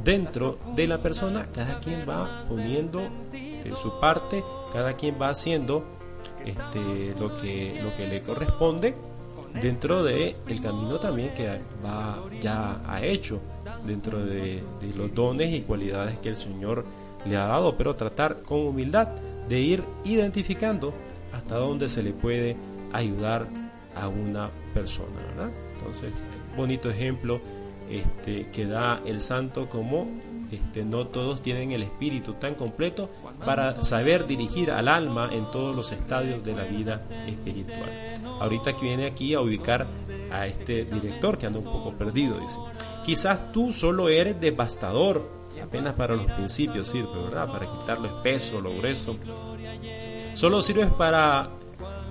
dentro 0.04 0.58
de 0.76 0.88
la 0.88 1.02
persona, 1.02 1.48
cada 1.54 1.80
quien 1.80 2.08
va 2.08 2.46
poniendo 2.48 3.02
eh, 3.34 3.72
su 3.76 4.00
parte, 4.00 4.44
cada 4.74 4.94
quien 4.94 5.22
va 5.22 5.30
haciendo 5.30 5.84
este, 6.46 7.16
lo, 7.20 7.34
que, 7.36 7.80
lo 7.82 7.94
que 7.96 8.08
le 8.08 8.22
corresponde 8.22 8.94
dentro 9.62 10.04
de 10.04 10.36
el 10.48 10.62
camino 10.62 11.00
también 11.00 11.34
que 11.34 11.60
va 11.84 12.24
ya 12.40 12.82
ha 12.88 13.04
hecho 13.04 13.42
dentro 13.86 14.24
de, 14.24 14.64
los 14.96 15.14
dones 15.14 15.54
y 15.54 15.62
cualidades 15.62 16.20
que 16.20 16.30
el 16.30 16.36
Señor 16.36 16.86
le 17.26 17.38
ha 17.38 17.46
dado, 17.46 17.78
pero 17.78 17.96
tratar 17.96 18.42
con 18.44 18.60
humildad 18.60 19.10
de 19.48 19.60
ir 19.60 19.84
identificando 20.04 20.94
hasta 21.34 21.56
dónde 21.56 21.88
se 21.88 22.04
le 22.04 22.14
puede 22.14 22.58
ayudar 22.94 23.48
a 23.96 24.08
una 24.08 24.50
persona, 24.74 25.20
Entonces, 25.78 26.14
bonito 26.56 26.90
ejemplo 26.90 27.40
este, 27.90 28.48
que 28.52 28.66
da 28.66 29.02
el 29.06 29.20
santo 29.20 29.68
como 29.68 30.08
este, 30.52 30.84
no 30.84 31.08
todos 31.08 31.42
tienen 31.42 31.72
el 31.72 31.84
espíritu 31.84 32.34
tan 32.34 32.56
completo 32.56 33.10
para 33.46 33.82
saber 33.84 34.28
dirigir 34.28 34.72
al 34.72 34.90
alma 34.90 35.30
en 35.32 35.50
todos 35.50 35.76
los 35.76 35.92
estadios 35.94 36.44
de 36.44 36.54
la 36.54 36.64
vida 36.64 37.02
espiritual. 37.26 37.90
Ahorita 38.40 38.74
que 38.76 38.86
viene 38.86 39.06
aquí 39.06 39.34
a 39.34 39.40
ubicar 39.40 39.88
a 40.32 40.48
este 40.48 40.86
director 40.86 41.38
que 41.38 41.48
anda 41.48 41.60
un 41.60 41.66
poco 41.66 41.94
perdido, 41.94 42.38
dice. 42.40 42.60
Quizás 43.04 43.52
tú 43.52 43.74
solo 43.74 44.10
eres 44.10 44.40
devastador, 44.40 45.28
apenas 45.62 45.96
para 45.96 46.16
los 46.16 46.26
principios 46.26 46.88
sirve, 46.88 47.24
¿verdad? 47.24 47.52
Para 47.52 47.70
quitar 47.70 48.00
lo 48.00 48.08
espeso, 48.08 48.62
lo 48.62 48.76
grueso. 48.76 49.16
Solo 50.34 50.62
sirves 50.62 50.92
para 50.92 51.52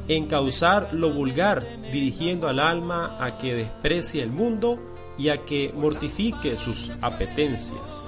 encauzar 0.08 0.92
lo 0.92 1.12
vulgar, 1.12 1.64
dirigiendo 1.92 2.48
al 2.48 2.58
alma 2.58 3.16
a 3.20 3.38
que 3.38 3.54
desprecie 3.54 4.22
el 4.22 4.30
mundo 4.30 4.78
y 5.16 5.28
a 5.28 5.44
que 5.44 5.72
mortifique 5.74 6.56
sus 6.56 6.90
apetencias. 7.00 8.04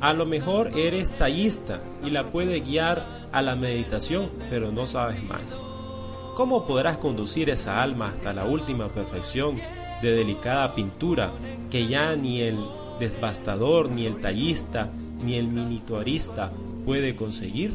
A 0.00 0.12
lo 0.12 0.26
mejor 0.26 0.72
eres 0.78 1.14
tallista 1.16 1.80
y 2.04 2.10
la 2.10 2.30
puede 2.30 2.60
guiar 2.60 3.28
a 3.32 3.42
la 3.42 3.54
meditación, 3.54 4.30
pero 4.48 4.72
no 4.72 4.86
sabes 4.86 5.22
más. 5.22 5.62
¿Cómo 6.34 6.64
podrás 6.64 6.96
conducir 6.98 7.50
esa 7.50 7.82
alma 7.82 8.08
hasta 8.08 8.32
la 8.32 8.44
última 8.44 8.88
perfección 8.88 9.60
de 10.02 10.12
delicada 10.12 10.74
pintura 10.74 11.32
que 11.70 11.86
ya 11.86 12.16
ni 12.16 12.40
el 12.42 12.58
desbastador, 12.98 13.90
ni 13.90 14.06
el 14.06 14.16
tallista, 14.16 14.90
ni 15.24 15.34
el 15.34 15.48
minituarista 15.48 16.50
puede 16.84 17.16
conseguir? 17.16 17.72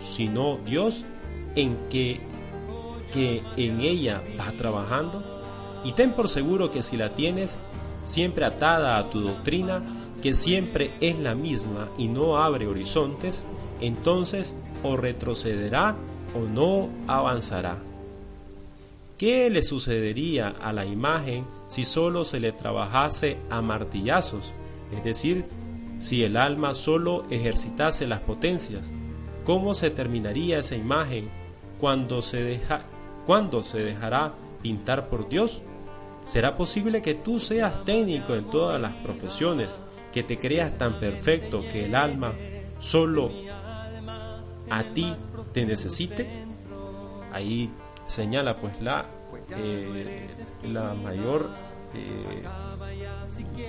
Sino 0.00 0.58
Dios 0.58 1.04
en 1.54 1.76
que, 1.88 2.20
que 3.12 3.42
en 3.56 3.80
ella 3.80 4.22
va 4.38 4.52
trabajando. 4.52 5.22
Y 5.84 5.92
ten 5.92 6.12
por 6.12 6.28
seguro 6.28 6.70
que 6.70 6.82
si 6.82 6.96
la 6.96 7.14
tienes 7.14 7.58
siempre 8.04 8.44
atada 8.44 8.98
a 8.98 9.10
tu 9.10 9.20
doctrina, 9.20 9.82
que 10.22 10.34
siempre 10.34 10.94
es 11.00 11.18
la 11.18 11.34
misma 11.34 11.88
y 11.98 12.08
no 12.08 12.38
abre 12.38 12.66
horizontes, 12.66 13.44
entonces 13.80 14.56
o 14.82 14.96
retrocederá 14.96 15.96
o 16.34 16.40
no 16.40 16.88
avanzará. 17.06 17.76
¿Qué 19.18 19.48
le 19.48 19.62
sucedería 19.62 20.48
a 20.48 20.72
la 20.72 20.84
imagen 20.84 21.46
si 21.68 21.84
solo 21.84 22.24
se 22.24 22.40
le 22.40 22.52
trabajase 22.52 23.36
a 23.48 23.62
martillazos? 23.62 24.52
Es 24.92 25.04
decir, 25.04 25.44
si 25.98 26.24
el 26.24 26.36
alma 26.36 26.74
solo 26.74 27.24
ejercitase 27.30 28.06
las 28.06 28.20
potencias. 28.20 28.92
¿Cómo 29.44 29.74
se 29.74 29.90
terminaría 29.90 30.58
esa 30.58 30.74
imagen 30.74 31.28
cuando 31.78 32.22
se, 32.22 32.42
deja, 32.42 32.82
cuando 33.26 33.62
se 33.62 33.84
dejará 33.84 34.34
pintar 34.62 35.08
por 35.08 35.28
Dios? 35.28 35.62
¿Será 36.24 36.56
posible 36.56 37.02
que 37.02 37.14
tú 37.14 37.38
seas 37.38 37.84
técnico 37.84 38.34
en 38.34 38.50
todas 38.50 38.80
las 38.80 38.94
profesiones 38.94 39.80
que 40.12 40.22
te 40.22 40.38
creas 40.38 40.76
tan 40.78 40.98
perfecto 40.98 41.62
que 41.70 41.84
el 41.84 41.94
alma 41.94 42.32
solo 42.78 43.30
a 44.70 44.84
ti 44.94 45.14
te 45.52 45.64
necesite, 45.66 46.44
ahí 47.32 47.70
señala 48.06 48.56
pues 48.56 48.80
la, 48.80 49.06
eh, 49.56 50.28
la 50.64 50.94
mayor 50.94 51.50
eh, 51.94 52.42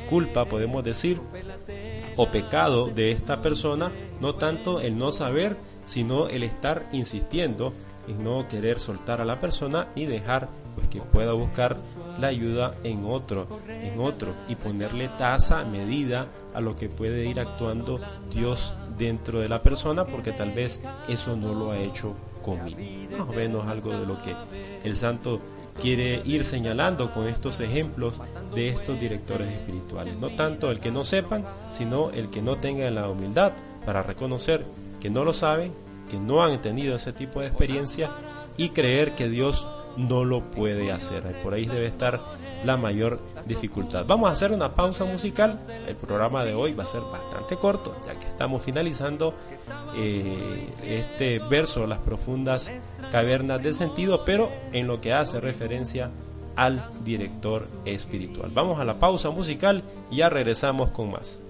culpa, 0.10 0.46
podemos 0.46 0.84
decir, 0.84 1.22
o 2.15 2.30
pecado 2.32 2.88
de 2.88 3.12
esta 3.12 3.42
persona, 3.42 3.92
no 4.20 4.36
tanto 4.36 4.80
el 4.80 4.98
no 4.98 5.12
saber, 5.12 5.58
sino 5.86 6.27
el 6.27 6.44
estar 6.44 6.88
insistiendo 6.92 7.74
en 8.08 8.24
no 8.24 8.48
querer 8.48 8.80
soltar 8.80 9.22
a 9.22 9.25
la 9.25 9.39
persona 9.39 9.88
y 9.96 10.06
dejar 10.06 10.50
pues 10.75 10.89
que 10.89 11.01
pueda 11.01 11.34
buscar 11.34 11.77
la 12.20 12.27
ayuda 12.27 12.75
en 12.84 13.06
otro, 13.06 13.48
en 13.68 14.00
otro 14.00 14.34
y 14.48 14.56
ponerle 14.56 15.10
tasa, 15.10 15.63
medida 15.63 16.27
a 16.54 16.62
lo 16.62 16.75
que 16.75 16.89
puede 16.89 17.25
ir 17.25 17.39
actuando 17.39 18.00
Dios 18.32 18.74
dentro 18.98 19.39
de 19.39 19.50
la 19.50 19.62
persona 19.62 20.06
porque 20.06 20.32
tal 20.32 20.51
vez 20.51 20.82
eso 21.08 21.36
no 21.36 21.54
lo 21.54 21.72
ha 21.72 21.77
hecho 21.77 22.15
Más 22.54 23.28
o 23.28 23.34
menos 23.34 23.68
algo 23.68 23.92
de 23.98 24.06
lo 24.06 24.18
que 24.18 24.36
el 24.84 24.96
santo 24.96 25.40
quiere 25.80 26.22
ir 26.25 26.44
señalando 26.44 27.12
con 27.12 27.28
estos 27.28 27.60
ejemplos 27.60 28.22
de 28.54 28.70
estos 28.70 29.00
directores 29.00 29.52
espirituales. 29.52 30.16
No 30.18 30.30
tanto 30.30 30.72
el 30.72 30.80
que 30.80 30.92
no 30.92 31.04
sepan, 31.04 31.46
sino 31.70 32.12
el 32.12 32.30
que 32.30 32.42
no 32.42 32.58
tenga 32.58 32.90
la 32.92 33.10
humildad 33.10 33.54
para 33.86 34.02
reconocer 34.02 34.66
que 35.02 35.10
no 35.10 35.24
lo 35.24 35.34
saben, 35.34 35.74
que 36.10 36.18
no 36.18 36.44
han 36.44 36.62
tenido 36.62 36.96
ese 36.96 37.14
tipo 37.14 37.42
de 37.42 37.48
experiencia 37.48 38.12
y 38.58 38.70
creer 38.70 39.16
que 39.16 39.30
Dios 39.30 39.68
no 39.98 40.24
lo 40.24 40.42
puede 40.52 40.92
hacer. 40.92 41.24
Por 41.42 41.54
ahí 41.54 41.66
debe 41.66 41.88
estar 41.88 42.22
la 42.64 42.78
mayor 42.78 43.20
dificultad. 43.46 44.06
Vamos 44.06 44.30
a 44.30 44.34
hacer 44.34 44.52
una 44.52 44.74
pausa 44.74 45.06
musical. 45.06 45.60
El 45.88 45.96
programa 45.96 46.44
de 46.44 46.54
hoy 46.54 46.74
va 46.74 46.84
a 46.84 46.88
ser 46.88 47.02
bastante 47.02 47.58
corto, 47.58 47.96
ya 48.06 48.18
que 48.18 48.28
estamos 48.28 48.64
finalizando 48.64 49.34
eh, 49.96 50.68
este 50.84 51.40
verso, 51.40 51.86
las 51.88 52.00
profundas 52.00 52.72
cavernas 53.12 53.62
de 53.62 53.74
sentido, 53.74 54.25
pero 54.25 54.50
en 54.72 54.88
lo 54.88 55.00
que 55.00 55.14
hace 55.14 55.40
referencia 55.40 56.12
al 56.56 56.90
director 57.04 57.68
espiritual. 57.86 58.52
Vamos 58.54 58.80
a 58.80 58.86
la 58.86 58.98
pausa 58.98 59.30
musical 59.30 59.84
y 60.10 60.18
ya 60.18 60.30
regresamos 60.30 60.90
con 60.92 61.12
más. 61.12 61.42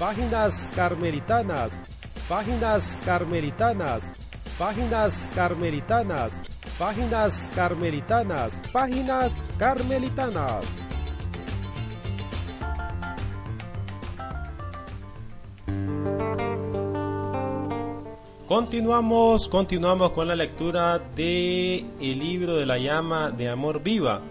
Páginas 0.00 0.70
carmelitanas, 0.74 1.78
páginas 2.26 3.02
carmelitanas, 3.04 4.10
páginas 4.58 5.30
carmelitanas, 5.34 6.40
páginas 6.78 7.50
carmelitanas, 7.54 8.62
páginas 8.72 9.44
carmelitanas. 9.58 10.64
Continuamos, 18.48 19.50
continuamos 19.50 20.12
con 20.12 20.26
la 20.26 20.34
lectura 20.34 20.98
de 21.14 21.84
el 22.00 22.18
libro 22.18 22.54
de 22.54 22.64
la 22.64 22.78
llama 22.78 23.30
de 23.30 23.50
amor 23.50 23.82
viva 23.82 24.22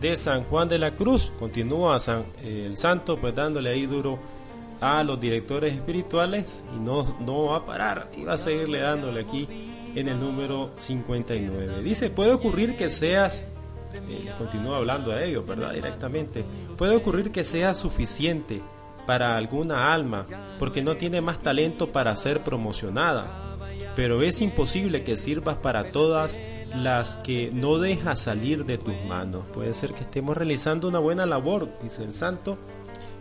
de 0.00 0.16
San 0.16 0.42
Juan 0.42 0.68
de 0.68 0.78
la 0.78 0.92
Cruz. 0.92 1.32
Continúa 1.40 1.98
el 2.40 2.76
santo 2.76 3.16
pues 3.16 3.34
dándole 3.34 3.70
ahí 3.70 3.84
duro 3.84 4.37
a 4.80 5.02
los 5.02 5.18
directores 5.20 5.74
espirituales 5.74 6.64
y 6.74 6.78
no, 6.78 7.04
no 7.20 7.46
va 7.46 7.58
a 7.58 7.66
parar 7.66 8.08
y 8.16 8.24
va 8.24 8.34
a 8.34 8.38
seguirle 8.38 8.80
dándole 8.80 9.20
aquí 9.20 9.48
en 9.94 10.08
el 10.08 10.18
número 10.18 10.70
59. 10.76 11.82
Dice, 11.82 12.10
puede 12.10 12.32
ocurrir 12.32 12.76
que 12.76 12.90
seas, 12.90 13.46
eh, 13.92 14.32
continúa 14.36 14.76
hablando 14.76 15.12
a 15.12 15.22
ellos, 15.22 15.46
¿verdad? 15.46 15.72
Directamente, 15.72 16.44
puede 16.76 16.94
ocurrir 16.94 17.30
que 17.30 17.44
seas 17.44 17.78
suficiente 17.78 18.62
para 19.06 19.36
alguna 19.36 19.92
alma 19.92 20.26
porque 20.58 20.82
no 20.82 20.96
tiene 20.96 21.20
más 21.20 21.42
talento 21.42 21.90
para 21.90 22.14
ser 22.14 22.44
promocionada 22.44 23.48
pero 23.98 24.22
es 24.22 24.40
imposible 24.40 25.02
que 25.02 25.16
sirvas 25.16 25.56
para 25.56 25.88
todas 25.88 26.38
las 26.72 27.16
que 27.16 27.50
no 27.52 27.78
dejas 27.78 28.20
salir 28.20 28.64
de 28.64 28.78
tus 28.78 28.94
manos. 29.08 29.44
Puede 29.52 29.74
ser 29.74 29.92
que 29.92 30.02
estemos 30.02 30.36
realizando 30.36 30.86
una 30.86 31.00
buena 31.00 31.26
labor, 31.26 31.68
dice 31.82 32.04
el 32.04 32.12
santo, 32.12 32.58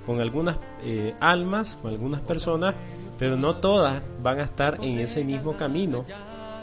con 0.08 0.22
algunas 0.22 0.58
eh, 0.84 1.13
almas, 1.20 1.78
con 1.82 1.91
algunas 1.91 2.22
personas, 2.22 2.74
pero 3.20 3.36
no 3.36 3.58
todas 3.58 4.02
van 4.24 4.39
a 4.39 4.43
estar 4.43 4.80
en 4.82 5.00
ese 5.00 5.26
mismo 5.26 5.58
camino 5.58 6.06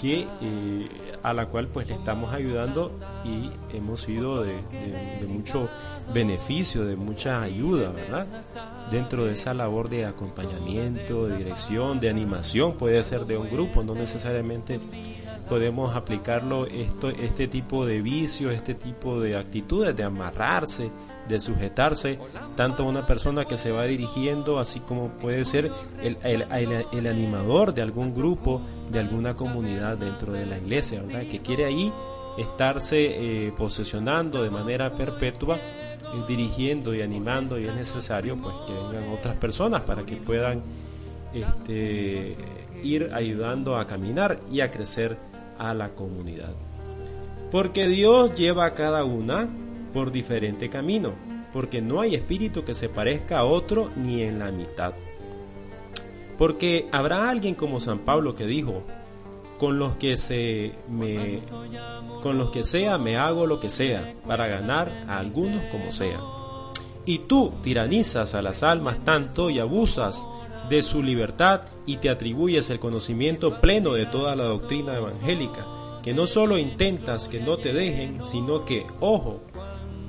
que 0.01 0.27
eh, 0.41 0.89
a 1.23 1.35
la 1.35 1.47
cual 1.47 1.69
pues 1.69 1.89
le 1.89 1.95
estamos 1.95 2.33
ayudando 2.33 2.99
y 3.23 3.51
hemos 3.77 4.01
sido 4.01 4.43
de, 4.43 4.57
mucho 5.29 5.69
beneficio, 6.13 6.87
de 6.87 6.97
mucha 6.97 7.43
ayuda, 7.43 7.91
¿verdad? 7.91 8.27
Dentro 8.91 9.27
de 9.27 9.35
esa 9.35 9.53
labor 9.53 9.91
de 9.91 10.07
acompañamiento, 10.07 11.27
de 11.27 11.37
dirección, 11.37 12.01
de 12.01 12.09
animación, 12.09 12.73
puede 12.75 13.03
ser 13.05 13.27
de 13.27 13.37
un 13.37 13.51
grupo, 13.51 13.83
no 13.83 13.95
necesariamente 13.95 14.81
podemos 15.51 15.95
aplicarlo 15.95 16.67
esto, 16.67 17.11
este 17.11 17.47
tipo 17.47 17.85
de 17.85 18.01
vicios, 18.01 18.55
este 18.55 18.75
tipo 18.75 19.21
de 19.21 19.37
actitudes, 19.37 19.95
de 19.95 20.03
amarrarse, 20.03 20.91
de 21.29 21.41
sujetarse 21.41 22.19
tanto 22.57 22.83
a 22.83 22.87
una 22.87 23.07
persona 23.07 23.47
que 23.47 23.57
se 23.57 23.73
va 23.73 23.85
dirigiendo, 23.85 24.59
así 24.59 24.81
como 24.81 25.09
puede 25.11 25.45
ser 25.45 25.71
el, 26.03 26.19
el, 26.23 27.07
animador 27.07 27.75
de 27.75 27.83
algún 27.83 28.15
grupo, 28.15 28.61
de 28.91 29.01
alguna 29.01 29.35
comunidad 29.35 29.97
dentro 29.97 30.33
de 30.33 30.47
la 30.47 30.59
iglesia, 30.59 31.03
¿verdad? 31.03 31.29
que 31.29 31.41
quiere 31.41 31.65
ahí 31.65 31.93
estarse 32.39 33.47
eh, 33.47 33.53
posesionando 33.57 34.43
de 34.43 34.51
manera 34.51 34.95
perpetua, 34.95 35.57
eh, 35.57 36.25
dirigiendo 36.27 36.95
y 36.95 37.03
animando, 37.03 37.59
y 37.59 37.67
es 37.67 37.75
necesario 37.75 38.37
pues 38.37 38.55
que 38.67 38.73
vengan 38.73 39.13
otras 39.13 39.37
personas 39.37 39.83
para 39.83 40.05
que 40.05 40.17
puedan 40.17 40.63
este, 41.33 42.37
ir 42.83 43.11
ayudando 43.13 43.77
a 43.77 43.87
caminar 43.87 44.41
y 44.51 44.61
a 44.61 44.71
crecer 44.71 45.17
a 45.59 45.75
la 45.75 45.91
comunidad. 45.91 46.53
Porque 47.51 47.87
Dios 47.89 48.35
lleva 48.35 48.67
a 48.67 48.75
cada 48.75 49.05
una 49.05 49.49
por 49.95 50.11
diferente 50.11 50.69
camino, 50.69 51.13
porque 51.53 51.81
no 51.81 52.01
hay 52.01 52.17
espíritu 52.17 52.65
que 52.65 52.75
se 52.75 52.89
parezca 52.89 53.39
a 53.39 53.45
otro 53.45 53.91
ni 53.95 54.23
en 54.23 54.41
la 54.41 54.51
mitad. 54.51 54.93
Porque 56.37 56.89
habrá 56.91 57.31
alguien 57.31 57.55
como 57.55 57.79
San 57.79 58.01
Pablo 58.01 58.35
que 58.35 58.45
dijo, 58.45 58.83
con 59.57 59.79
los 59.79 59.95
que 59.95 60.17
se 60.17 60.73
me 60.89 61.41
con 62.21 62.39
los 62.39 62.51
que 62.51 62.65
sea 62.65 62.99
me 62.99 63.17
hago 63.17 63.47
lo 63.47 63.61
que 63.61 63.71
sea 63.71 64.15
para 64.27 64.49
ganar 64.49 65.05
a 65.09 65.19
algunos 65.19 65.63
como 65.71 65.93
sea. 65.93 66.21
Y 67.07 67.19
tú 67.21 67.53
tiranizas 67.63 68.35
a 68.35 68.43
las 68.43 68.63
almas 68.63 68.99
tanto 69.05 69.49
y 69.49 69.61
abusas 69.61 70.27
de 70.69 70.83
su 70.83 71.03
libertad 71.03 71.63
y 71.87 71.99
te 71.99 72.11
atribuyes 72.11 72.69
el 72.71 72.81
conocimiento 72.81 73.61
pleno 73.61 73.93
de 73.93 74.07
toda 74.07 74.35
la 74.35 74.45
doctrina 74.45 74.97
evangélica, 74.97 75.67
que 76.03 76.15
no 76.15 76.27
solo 76.27 76.59
intentas 76.59 77.29
que 77.29 77.41
no 77.41 77.59
te 77.59 77.73
dejen, 77.73 78.25
sino 78.25 78.65
que, 78.65 78.87
ojo, 79.01 79.43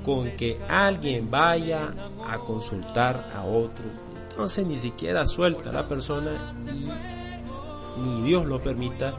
con 0.06 0.30
que 0.36 0.60
alguien 0.68 1.28
vaya 1.32 1.92
a 2.24 2.38
consultar 2.38 3.28
a 3.34 3.42
otro. 3.42 3.86
Entonces 4.30 4.64
ni 4.64 4.76
siquiera 4.76 5.26
suelta 5.26 5.70
a 5.70 5.72
la 5.72 5.88
persona 5.88 6.54
y 6.72 7.98
ni 8.00 8.22
Dios 8.22 8.46
lo 8.46 8.62
permita 8.62 9.18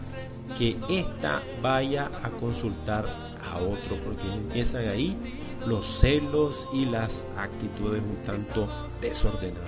que 0.58 0.78
ésta 0.88 1.44
vaya 1.62 2.10
a 2.24 2.30
consultar 2.30 3.06
a 3.52 3.58
otro, 3.58 3.98
porque 4.02 4.32
empiezan 4.34 4.88
ahí 4.88 5.18
los 5.66 5.86
celos 5.86 6.70
y 6.72 6.86
las 6.86 7.26
actitudes 7.38 8.02
un 8.02 8.22
tanto 8.22 8.70
desordenadas. 9.02 9.68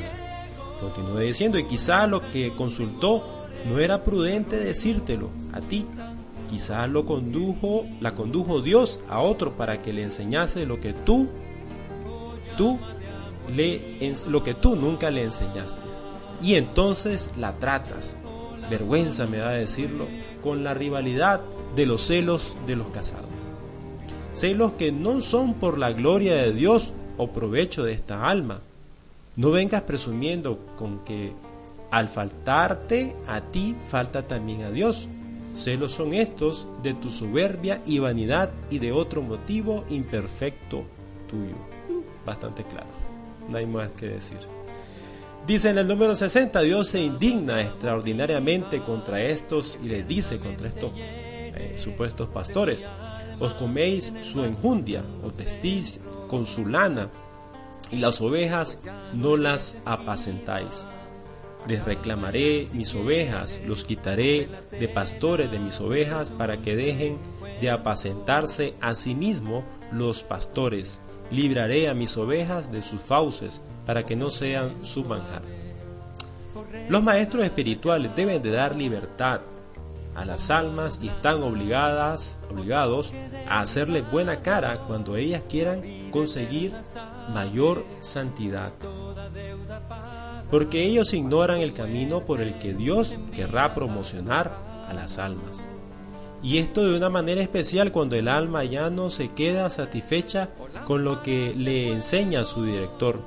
Continúa 0.80 1.20
diciendo, 1.20 1.60
y 1.60 1.66
quizá 1.66 2.08
lo 2.08 2.30
que 2.30 2.56
consultó 2.56 3.46
no 3.68 3.78
era 3.78 4.06
prudente 4.06 4.56
decírtelo 4.56 5.32
a 5.52 5.60
ti, 5.60 5.86
Quizás 6.50 6.90
lo 6.90 7.06
condujo, 7.06 7.86
la 8.02 8.16
condujo 8.16 8.62
Dios 8.62 9.02
a 9.08 9.20
otro 9.20 9.56
para 9.56 9.78
que 9.78 9.94
le 9.94 10.02
enseñase 10.02 10.66
lo 10.66 10.80
que 10.80 10.94
tú, 10.94 11.30
tú 12.58 12.80
le, 13.56 14.16
lo 14.28 14.42
que 14.42 14.56
tú 14.56 14.76
nunca 14.76 15.12
le 15.12 15.24
enseñaste. 15.24 15.86
Y 16.42 16.56
entonces 16.56 17.30
la 17.38 17.54
tratas, 17.54 18.18
vergüenza 18.68 19.28
me 19.28 19.38
da 19.38 19.52
decirlo, 19.52 20.08
con 20.42 20.64
la 20.64 20.74
rivalidad 20.74 21.42
de 21.76 21.86
los 21.86 22.02
celos 22.08 22.58
de 22.66 22.76
los 22.76 22.88
casados. 22.88 23.30
Celos 24.34 24.74
que 24.74 24.92
no 24.92 25.22
son 25.22 25.54
por 25.54 25.78
la 25.78 25.92
gloria 25.92 26.34
de 26.36 26.52
Dios 26.52 26.94
o 27.18 27.28
provecho 27.28 27.84
de 27.84 27.94
esta 27.94 28.28
alma. 28.28 28.62
No 29.36 29.52
vengas 29.52 29.84
presumiendo 29.84 30.58
con 30.78 31.00
que 31.06 31.34
al 31.92 32.08
faltarte 32.08 33.16
a 33.28 33.42
ti 33.42 33.76
falta 33.90 34.24
también 34.24 34.64
a 34.64 34.72
Dios 34.72 35.08
Celos 35.54 35.92
son 35.92 36.14
estos 36.14 36.68
de 36.82 36.94
tu 36.94 37.10
soberbia 37.10 37.82
y 37.86 38.00
vanidad 38.00 38.52
y 38.70 38.80
de 38.80 38.92
otro 38.92 39.22
motivo 39.22 39.84
imperfecto 39.90 40.84
tuyo. 41.28 41.56
Bastante 42.26 42.64
claro, 42.64 42.88
no 43.50 43.58
hay 43.58 43.66
más 43.66 43.92
que 43.92 44.08
decir. 44.08 44.38
Dice 45.48 45.70
en 45.70 45.80
el 45.80 45.88
número 45.88 46.16
60, 46.16 46.62
Dios 46.62 46.90
se 46.90 47.02
indigna 47.02 47.62
extraordinariamente 47.62 48.82
contra 48.82 49.22
estos 49.22 49.80
y 49.84 49.88
les 49.88 50.08
dice 50.08 50.38
contra 50.38 50.68
estos 50.68 50.92
eh, 50.96 51.74
supuestos 51.76 52.30
pastores, 52.30 52.86
os 53.40 53.54
coméis 53.54 54.14
su 54.22 54.44
enjundia, 54.44 55.04
os 55.24 55.36
vestís 55.36 56.00
con 56.28 56.46
su 56.46 56.68
lana 56.68 57.10
y 57.90 57.98
las 57.98 58.22
ovejas 58.22 58.80
no 59.14 59.38
las 59.38 59.80
apacentáis 59.86 60.88
les 61.68 61.84
reclamaré 61.84 62.68
mis 62.74 62.96
ovejas, 62.96 63.62
los 63.66 63.84
quitaré 63.84 64.50
de 64.72 64.88
pastores 64.88 65.52
de 65.52 65.60
mis 65.60 65.80
ovejas 65.82 66.32
para 66.32 66.62
que 66.62 66.76
dejen 66.76 67.18
de 67.62 67.70
apacentarse 67.70 68.74
a 68.82 68.96
sí 68.96 69.16
mismo 69.16 69.64
los 69.92 70.24
pastores. 70.24 71.02
Libraré 71.32 71.90
a 71.90 71.94
mis 71.94 72.18
ovejas 72.18 72.72
de 72.72 72.82
sus 72.82 73.02
fauces 73.02 73.62
para 73.86 74.06
que 74.06 74.16
no 74.16 74.30
sean 74.30 74.84
su 74.84 75.04
manjar. 75.04 75.42
Los 76.88 77.04
maestros 77.04 77.44
espirituales 77.44 78.16
deben 78.16 78.42
de 78.42 78.52
dar 78.52 78.76
libertad 78.76 79.42
a 80.16 80.26
las 80.26 80.50
almas 80.50 81.00
y 81.02 81.08
están 81.08 81.44
obligadas, 81.44 82.40
obligados 82.50 83.14
a 83.48 83.62
hacerle 83.62 84.02
buena 84.02 84.42
cara 84.42 84.80
cuando 84.88 85.16
ellas 85.16 85.44
quieran 85.48 86.10
conseguir 86.12 86.74
mayor 87.32 87.86
santidad 88.00 88.74
porque 90.50 90.84
ellos 90.84 91.14
ignoran 91.14 91.60
el 91.60 91.74
camino 91.74 92.22
por 92.22 92.42
el 92.42 92.58
que 92.58 92.74
Dios 92.74 93.16
querrá 93.34 93.74
promocionar 93.74 94.86
a 94.88 94.94
las 94.94 95.20
almas. 95.20 95.70
Y 96.42 96.58
esto 96.58 96.86
de 96.86 96.96
una 96.96 97.10
manera 97.10 97.42
especial 97.42 97.92
cuando 97.92 98.16
el 98.16 98.28
alma 98.28 98.64
ya 98.64 98.90
no 98.90 99.10
se 99.10 99.30
queda 99.30 99.70
satisfecha 99.70 100.50
con 100.86 101.04
lo 101.04 101.22
que 101.22 101.54
le 101.54 101.92
enseña 101.92 102.46
su 102.46 102.64
director, 102.64 103.22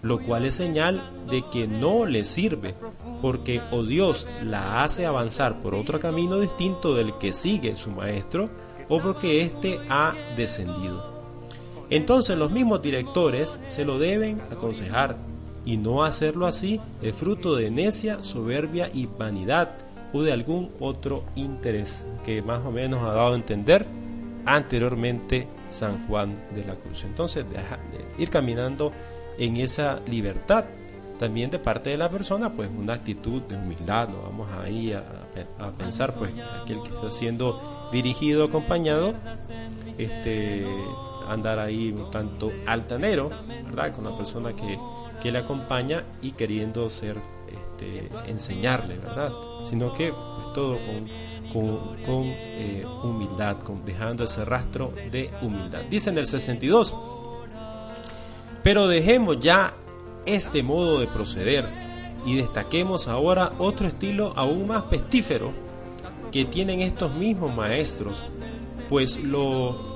lo 0.00 0.22
cual 0.22 0.44
es 0.44 0.54
señal 0.54 1.02
de 1.28 1.44
que 1.50 1.66
no 1.66 2.06
le 2.06 2.24
sirve, 2.24 2.74
porque 3.20 3.60
o 3.72 3.84
Dios 3.84 4.28
la 4.44 4.82
hace 4.82 5.06
avanzar 5.06 5.60
por 5.60 5.74
otro 5.74 5.98
camino 5.98 6.38
distinto 6.38 6.94
del 6.94 7.18
que 7.18 7.32
sigue 7.32 7.76
su 7.76 7.90
maestro, 7.90 8.48
o 8.88 9.00
porque 9.00 9.42
éste 9.42 9.80
ha 9.88 10.14
descendido. 10.36 11.12
Entonces 11.90 12.38
los 12.38 12.50
mismos 12.50 12.80
directores 12.80 13.58
se 13.66 13.84
lo 13.84 13.98
deben 13.98 14.40
aconsejar 14.50 15.16
y 15.64 15.76
no 15.76 16.04
hacerlo 16.04 16.46
así 16.46 16.80
es 17.00 17.14
fruto 17.14 17.54
de 17.56 17.70
necia, 17.70 18.22
soberbia 18.22 18.90
y 18.92 19.06
vanidad 19.06 19.76
o 20.12 20.22
de 20.22 20.32
algún 20.32 20.70
otro 20.80 21.24
interés 21.36 22.06
que 22.24 22.42
más 22.42 22.64
o 22.64 22.70
menos 22.70 23.02
ha 23.02 23.12
dado 23.12 23.32
a 23.32 23.36
entender 23.36 23.86
anteriormente 24.44 25.46
San 25.70 26.06
Juan 26.06 26.36
de 26.54 26.64
la 26.64 26.74
Cruz. 26.74 27.04
Entonces, 27.04 27.44
de 27.48 27.58
ir 28.18 28.28
caminando 28.28 28.92
en 29.38 29.56
esa 29.56 30.00
libertad 30.10 30.64
también 31.18 31.50
de 31.50 31.60
parte 31.60 31.90
de 31.90 31.96
la 31.96 32.10
persona, 32.10 32.52
pues 32.52 32.68
una 32.76 32.94
actitud 32.94 33.42
de 33.42 33.54
humildad, 33.54 34.08
no 34.08 34.22
vamos 34.22 34.48
ahí 34.60 34.92
a, 34.92 35.04
a 35.58 35.70
pensar, 35.70 36.14
pues 36.14 36.32
aquel 36.60 36.82
que 36.82 36.90
está 36.90 37.12
siendo 37.12 37.88
dirigido, 37.92 38.44
acompañado, 38.44 39.14
este 39.98 40.66
andar 41.28 41.58
ahí 41.58 41.90
un 41.90 42.10
tanto 42.10 42.52
altanero, 42.66 43.30
¿verdad? 43.64 43.94
Con 43.94 44.04
la 44.04 44.16
persona 44.16 44.54
que, 44.54 44.78
que 45.20 45.32
le 45.32 45.38
acompaña 45.38 46.04
y 46.20 46.32
queriendo 46.32 46.88
ser, 46.88 47.16
este, 47.46 48.08
enseñarle, 48.26 48.98
¿verdad? 48.98 49.32
Sino 49.64 49.92
que 49.92 50.12
pues, 50.12 50.52
todo 50.54 50.78
con, 50.80 51.08
con, 52.04 52.24
eh, 52.26 52.84
humildad, 53.02 53.58
con, 53.58 53.84
dejando 53.84 54.24
ese 54.24 54.44
rastro 54.44 54.92
de 55.10 55.30
humildad. 55.42 55.82
Dice 55.90 56.10
en 56.10 56.18
el 56.18 56.26
62, 56.26 56.94
pero 58.62 58.88
dejemos 58.88 59.40
ya 59.40 59.74
este 60.24 60.62
modo 60.62 61.00
de 61.00 61.08
proceder 61.08 61.68
y 62.24 62.36
destaquemos 62.36 63.08
ahora 63.08 63.52
otro 63.58 63.88
estilo 63.88 64.32
aún 64.36 64.68
más 64.68 64.82
pestífero 64.84 65.52
que 66.30 66.44
tienen 66.44 66.80
estos 66.80 67.12
mismos 67.14 67.54
maestros, 67.54 68.24
pues 68.88 69.18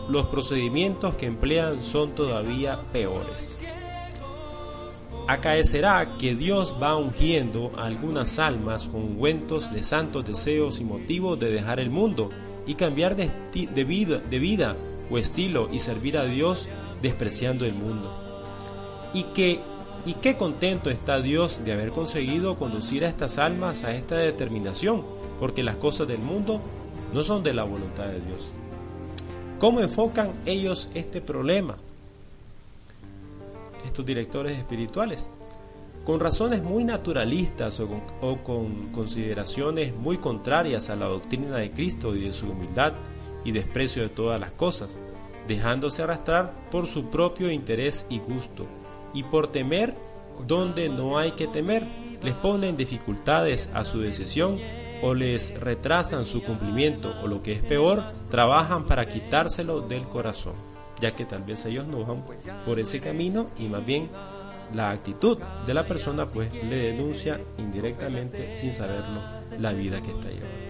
los 0.09 0.27
procedimientos 0.27 1.15
que 1.17 1.27
emplean 1.27 1.83
son 1.83 2.15
todavía 2.15 2.81
peores. 2.93 3.63
Acaecerá 5.29 6.17
que 6.19 6.37
Dios 6.37 6.77
va 6.81 6.97
ungiendo 6.97 7.73
algunas 7.77 8.39
almas 8.39 8.87
con 8.87 9.03
ungüentos 9.03 9.73
de 9.73 9.83
santos 9.83 10.25
deseos 10.25 10.81
y 10.81 10.85
motivos 10.85 11.39
de 11.39 11.51
dejar 11.51 11.81
el 11.81 11.91
mundo 11.91 12.31
y 12.67 12.75
cambiar 12.75 13.17
de, 13.17 13.31
de, 13.53 13.85
vida, 13.85 14.19
de 14.19 14.39
vida 14.39 14.77
o 15.11 15.19
estilo 15.19 15.69
y 15.73 15.81
servir 15.81 16.17
a 16.17 16.25
Dios 16.25 16.69
despreciando 17.03 17.65
el 17.65 17.75
mundo. 17.75 18.15
Y 19.15 19.25
que 19.25 19.61
y 20.05 20.15
qué 20.15 20.37
contento 20.37 20.89
está 20.89 21.21
Dios 21.21 21.63
de 21.65 21.73
haber 21.73 21.91
conseguido 21.91 22.57
conducir 22.57 23.05
a 23.05 23.09
estas 23.09 23.39
almas 23.39 23.83
a 23.83 23.93
esta 23.93 24.17
determinación, 24.17 25.05
porque 25.41 25.65
las 25.65 25.77
cosas 25.77 26.07
del 26.07 26.21
mundo 26.21 26.63
no 27.13 27.25
son 27.25 27.43
de 27.43 27.53
la 27.53 27.65
voluntad 27.65 28.05
de 28.07 28.21
Dios. 28.21 28.53
¿Cómo 29.59 29.81
enfocan 29.81 30.33
ellos 30.45 30.91
este 30.95 31.23
problema? 31.23 31.77
Estos 33.87 34.05
directores 34.05 34.59
espirituales. 34.59 35.29
Con 36.05 36.21
razones 36.21 36.63
muy 36.63 36.85
naturalistas 36.85 37.81
o 37.81 37.89
con, 38.45 38.93
consideraciones 38.93 39.95
muy 39.95 40.19
contrarias 40.19 40.91
a 40.91 40.97
la 40.97 41.07
doctrina 41.07 41.57
de 41.57 41.73
Cristo 41.73 42.15
y 42.15 42.21
de 42.21 42.33
su 42.33 42.51
humildad 42.51 42.93
y 43.45 43.53
desprecio 43.53 44.03
de 44.03 44.11
todas 44.11 44.39
las 44.39 44.53
cosas, 44.53 45.01
dejándose 45.49 46.03
arrastrar 46.03 46.53
por 46.71 46.87
su 46.87 47.07
propio 47.07 47.51
interés 47.51 48.07
y 48.11 48.19
gusto, 48.19 48.67
y 49.15 49.23
por 49.23 49.49
temer 49.49 49.97
donde 50.47 50.91
no 50.91 51.17
hay 51.17 51.33
que 51.33 51.47
temer, 51.47 51.87
les 52.23 52.35
ponen 52.35 52.77
dificultades 52.77 53.71
a 53.73 53.87
su 53.87 54.01
decisión 54.01 54.61
o 55.03 55.15
les 55.15 55.59
retrasan 55.61 56.25
su 56.25 56.43
cumplimiento 56.43 57.15
o 57.23 57.27
lo 57.27 57.43
que 57.43 57.53
es 57.53 57.63
peor, 57.63 58.05
trabajan 58.31 58.87
para 58.87 59.07
quitárselo 59.07 59.81
del 59.81 60.09
corazón, 60.09 60.55
ya 61.01 61.15
que 61.15 61.25
tal 61.25 61.43
vez 61.43 61.65
ellos 61.67 61.87
no 61.87 62.05
van 62.05 62.25
por 62.65 62.81
ese 62.81 63.01
camino 63.01 63.47
y 63.59 63.65
más 63.69 63.85
bien 63.85 64.09
la 64.75 64.91
actitud 64.91 65.39
de 65.65 65.75
la 65.75 65.87
persona 65.87 66.27
pues 66.27 66.53
le 66.53 66.77
denuncia 66.77 67.41
indirectamente 67.59 68.57
sin 68.57 68.73
saberlo 68.73 69.23
la 69.59 69.73
vida 69.73 70.01
que 70.03 70.11
está 70.11 70.29
llevando. 70.29 70.67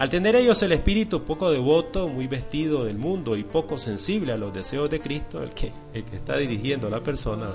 Al 0.00 0.08
tener 0.08 0.34
ellos 0.34 0.62
el 0.62 0.72
espíritu 0.72 1.24
poco 1.24 1.50
devoto, 1.50 2.08
muy 2.08 2.26
vestido 2.26 2.86
del 2.86 2.96
mundo 2.96 3.36
y 3.36 3.44
poco 3.44 3.76
sensible 3.76 4.32
a 4.32 4.38
los 4.38 4.50
deseos 4.50 4.88
de 4.88 4.98
Cristo, 4.98 5.42
el 5.42 5.50
que, 5.50 5.70
el 5.92 6.04
que 6.04 6.16
está 6.16 6.38
dirigiendo 6.38 6.86
a 6.86 6.90
la 6.90 7.02
persona, 7.02 7.54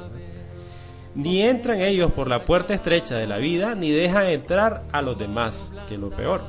ni 1.15 1.41
entran 1.41 1.81
ellos 1.81 2.11
por 2.11 2.27
la 2.27 2.45
puerta 2.45 2.73
estrecha 2.73 3.15
de 3.15 3.25
la 3.25 3.37
vida, 3.37 3.73
ni 3.73 3.89
dejan 3.89 4.27
entrar 4.27 4.83
a 4.91 5.01
los 5.01 5.17
demás, 5.17 5.71
que 5.87 5.95
es 5.95 5.99
lo 5.99 6.09
peor. 6.09 6.43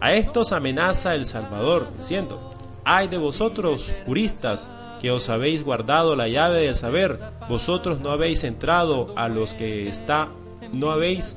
A 0.00 0.12
estos 0.12 0.52
amenaza 0.52 1.14
el 1.14 1.24
Salvador, 1.24 1.88
diciendo, 1.96 2.50
ay 2.84 3.08
de 3.08 3.16
vosotros, 3.16 3.94
juristas, 4.04 4.70
que 5.00 5.10
os 5.10 5.28
habéis 5.30 5.64
guardado 5.64 6.14
la 6.14 6.28
llave 6.28 6.60
del 6.60 6.76
saber, 6.76 7.18
vosotros 7.48 8.00
no 8.00 8.10
habéis 8.10 8.44
entrado 8.44 9.12
a 9.16 9.28
los 9.28 9.54
que 9.54 9.88
está, 9.88 10.28
no 10.72 10.90
habéis, 10.90 11.36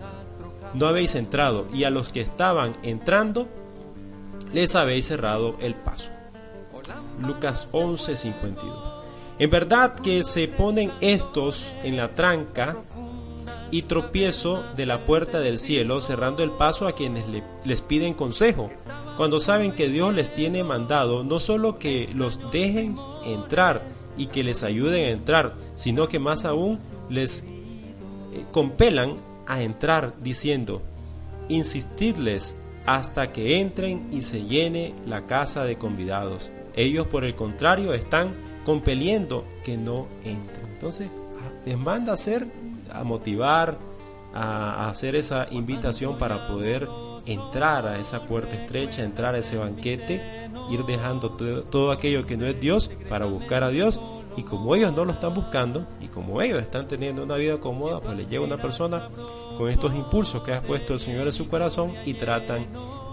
no 0.74 0.88
habéis 0.88 1.15
entrado, 1.15 1.67
y 1.74 1.86
a 1.86 1.89
los 1.89 2.10
que 2.10 2.22
estaban 2.22 2.76
entrando, 2.84 3.48
les 4.52 4.76
habéis 4.76 5.08
cerrado 5.08 5.56
el 5.62 5.76
paso. 5.76 6.12
Lucas 7.22 7.69
11:52. 7.72 8.98
En 9.39 9.49
verdad 9.49 9.95
que 9.95 10.25
se 10.25 10.49
ponen 10.49 10.91
estos 10.99 11.73
en 11.84 11.95
la 11.95 12.13
tranca 12.13 12.78
y 13.71 13.84
tropiezo 13.84 14.63
de 14.75 14.86
la 14.86 15.06
puerta 15.06 15.39
del 15.39 15.58
cielo, 15.58 16.02
cerrando 16.02 16.43
el 16.43 16.52
paso 16.52 16.88
a 16.88 16.93
quienes 16.93 17.23
les 17.63 17.82
piden 17.82 18.13
consejo, 18.13 18.69
cuando 19.15 19.39
saben 19.39 19.71
que 19.71 19.88
Dios 19.88 20.13
les 20.13 20.34
tiene 20.34 20.63
mandado 20.63 21.23
no 21.23 21.39
solo 21.39 21.80
que 21.80 22.10
los 22.13 22.52
dejen 22.52 22.95
entrar 23.25 23.84
y 24.17 24.28
que 24.28 24.43
les 24.43 24.63
ayuden 24.63 25.06
a 25.06 25.12
entrar, 25.12 25.56
sino 25.75 26.08
que 26.10 26.19
más 26.19 26.43
aún 26.43 26.80
les 27.10 27.43
eh, 27.43 28.45
compelan 28.52 29.15
a 29.47 29.62
entrar 29.62 30.15
diciendo, 30.21 30.82
insistidles 31.47 32.58
hasta 32.86 33.32
que 33.32 33.60
entren 33.60 34.10
y 34.12 34.21
se 34.21 34.43
llene 34.43 34.95
la 35.06 35.28
casa 35.28 35.63
de 35.63 35.78
convidados. 35.78 36.52
Ellos 36.75 37.08
por 37.08 37.23
el 37.23 37.36
contrario 37.36 37.93
están 37.93 38.34
compeliendo 38.69 39.45
que 39.63 39.77
no 39.77 40.05
entren. 40.23 40.67
Entonces 40.73 41.10
les 41.65 41.75
manda 41.79 42.12
a 42.12 42.13
hacer, 42.13 42.45
a 42.93 43.03
motivar, 43.03 43.79
a, 44.32 44.88
hacer 44.88 45.15
esa 45.15 45.47
invitación 45.49 46.19
para 46.19 46.47
poder 46.47 46.88
entrar 47.25 47.88
a 47.88 47.97
esa 47.97 48.27
puerta 48.27 48.55
estrecha, 48.55 49.03
entrar 49.03 49.34
a 49.34 49.39
ese 49.39 49.58
banquete, 49.58 50.47
ir 50.69 50.86
dejando 50.86 51.32
todo, 51.32 51.63
todo, 51.63 51.91
aquello 51.91 52.27
que 52.27 52.38
no 52.38 52.45
es 52.45 52.60
Dios 52.60 52.91
para 53.08 53.25
buscar 53.25 53.63
a 53.63 53.69
Dios. 53.69 53.99
Y 54.38 54.43
como 54.43 54.75
ellos 54.75 54.93
no 54.93 55.03
lo 55.03 55.13
están 55.13 55.34
buscando 55.34 55.88
y 55.99 56.08
como 56.08 56.39
ellos 56.39 56.62
están 56.62 56.88
teniendo 56.88 57.23
una 57.23 57.38
vida 57.38 57.60
cómoda, 57.60 57.99
pues 58.01 58.15
les 58.17 58.29
llega 58.29 58.43
una 58.43 58.58
persona 58.58 59.10
con 59.58 59.67
estos 59.71 59.95
impulsos 59.95 60.43
que 60.43 60.53
ha 60.53 60.62
puesto 60.62 60.93
el 60.93 60.99
Señor 60.99 61.25
en 61.25 61.34
su 61.34 61.47
corazón 61.47 61.95
y 62.05 62.13
tratan 62.13 62.67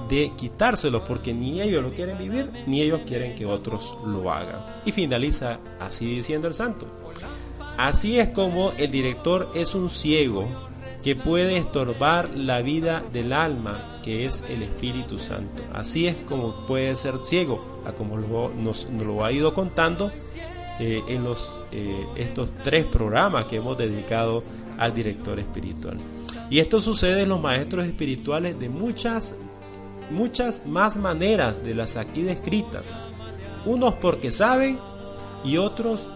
de 0.08 0.32
quitárselos 0.36 1.02
porque 1.06 1.32
ni 1.32 1.60
ellos 1.60 1.82
lo 1.82 1.92
quieren 1.92 2.18
vivir 2.18 2.50
ni 2.66 2.82
ellos 2.82 3.02
quieren 3.06 3.34
que 3.34 3.46
otros 3.46 3.96
lo 4.04 4.30
hagan. 4.32 4.64
Y 4.84 4.92
finaliza 4.92 5.58
así 5.80 6.06
diciendo 6.06 6.48
el 6.48 6.54
santo. 6.54 6.86
Así 7.76 8.18
es 8.18 8.30
como 8.30 8.72
el 8.72 8.90
director 8.90 9.50
es 9.54 9.74
un 9.74 9.88
ciego 9.90 10.48
que 11.02 11.14
puede 11.14 11.56
estorbar 11.58 12.30
la 12.30 12.62
vida 12.62 13.02
del 13.12 13.32
alma 13.32 14.00
que 14.02 14.24
es 14.24 14.44
el 14.48 14.62
Espíritu 14.62 15.18
Santo. 15.18 15.62
Así 15.72 16.06
es 16.06 16.16
como 16.26 16.64
puede 16.64 16.94
ser 16.96 17.18
ciego, 17.22 17.64
a 17.84 17.92
como 17.92 18.18
nos, 18.18 18.88
lo 18.90 19.24
ha 19.24 19.32
ido 19.32 19.52
contando 19.52 20.12
eh, 20.78 21.02
en 21.08 21.24
los, 21.24 21.62
eh, 21.72 22.06
estos 22.16 22.52
tres 22.62 22.86
programas 22.86 23.46
que 23.46 23.56
hemos 23.56 23.76
dedicado 23.76 24.42
al 24.78 24.94
director 24.94 25.38
espiritual. 25.38 25.96
Y 26.50 26.60
esto 26.60 26.78
sucede 26.78 27.22
en 27.22 27.28
los 27.30 27.40
maestros 27.40 27.86
espirituales 27.86 28.58
de 28.58 28.68
muchas, 28.68 29.36
muchas 30.10 30.66
más 30.66 30.96
maneras 30.96 31.62
de 31.62 31.74
las 31.74 31.96
aquí 31.96 32.22
descritas. 32.22 32.96
Unos 33.64 33.94
porque 33.94 34.30
saben 34.30 34.78
y 35.44 35.56
otros 35.56 36.08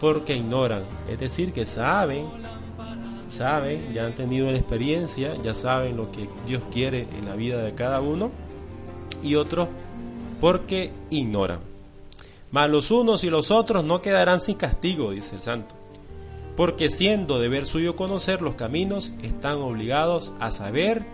porque 0.00 0.36
ignoran. 0.36 0.82
Es 1.08 1.18
decir, 1.18 1.52
que 1.52 1.66
saben, 1.66 2.26
saben, 3.28 3.92
ya 3.92 4.06
han 4.06 4.14
tenido 4.14 4.50
la 4.50 4.58
experiencia, 4.58 5.34
ya 5.42 5.54
saben 5.54 5.96
lo 5.96 6.10
que 6.10 6.28
Dios 6.46 6.62
quiere 6.70 7.08
en 7.18 7.26
la 7.26 7.34
vida 7.34 7.62
de 7.62 7.74
cada 7.74 8.00
uno. 8.00 8.30
Y 9.22 9.34
otros 9.34 9.68
porque 10.40 10.92
ignoran. 11.10 11.60
Mas 12.50 12.70
los 12.70 12.90
unos 12.90 13.24
y 13.24 13.30
los 13.30 13.50
otros 13.50 13.84
no 13.84 14.00
quedarán 14.00 14.40
sin 14.40 14.56
castigo, 14.56 15.10
dice 15.10 15.36
el 15.36 15.42
santo 15.42 15.78
porque 16.58 16.90
siendo 16.90 17.38
deber 17.38 17.66
suyo 17.66 17.94
conocer 17.94 18.42
los 18.42 18.56
caminos, 18.56 19.12
están 19.22 19.58
obligados 19.58 20.32
a 20.40 20.50
saber 20.50 21.04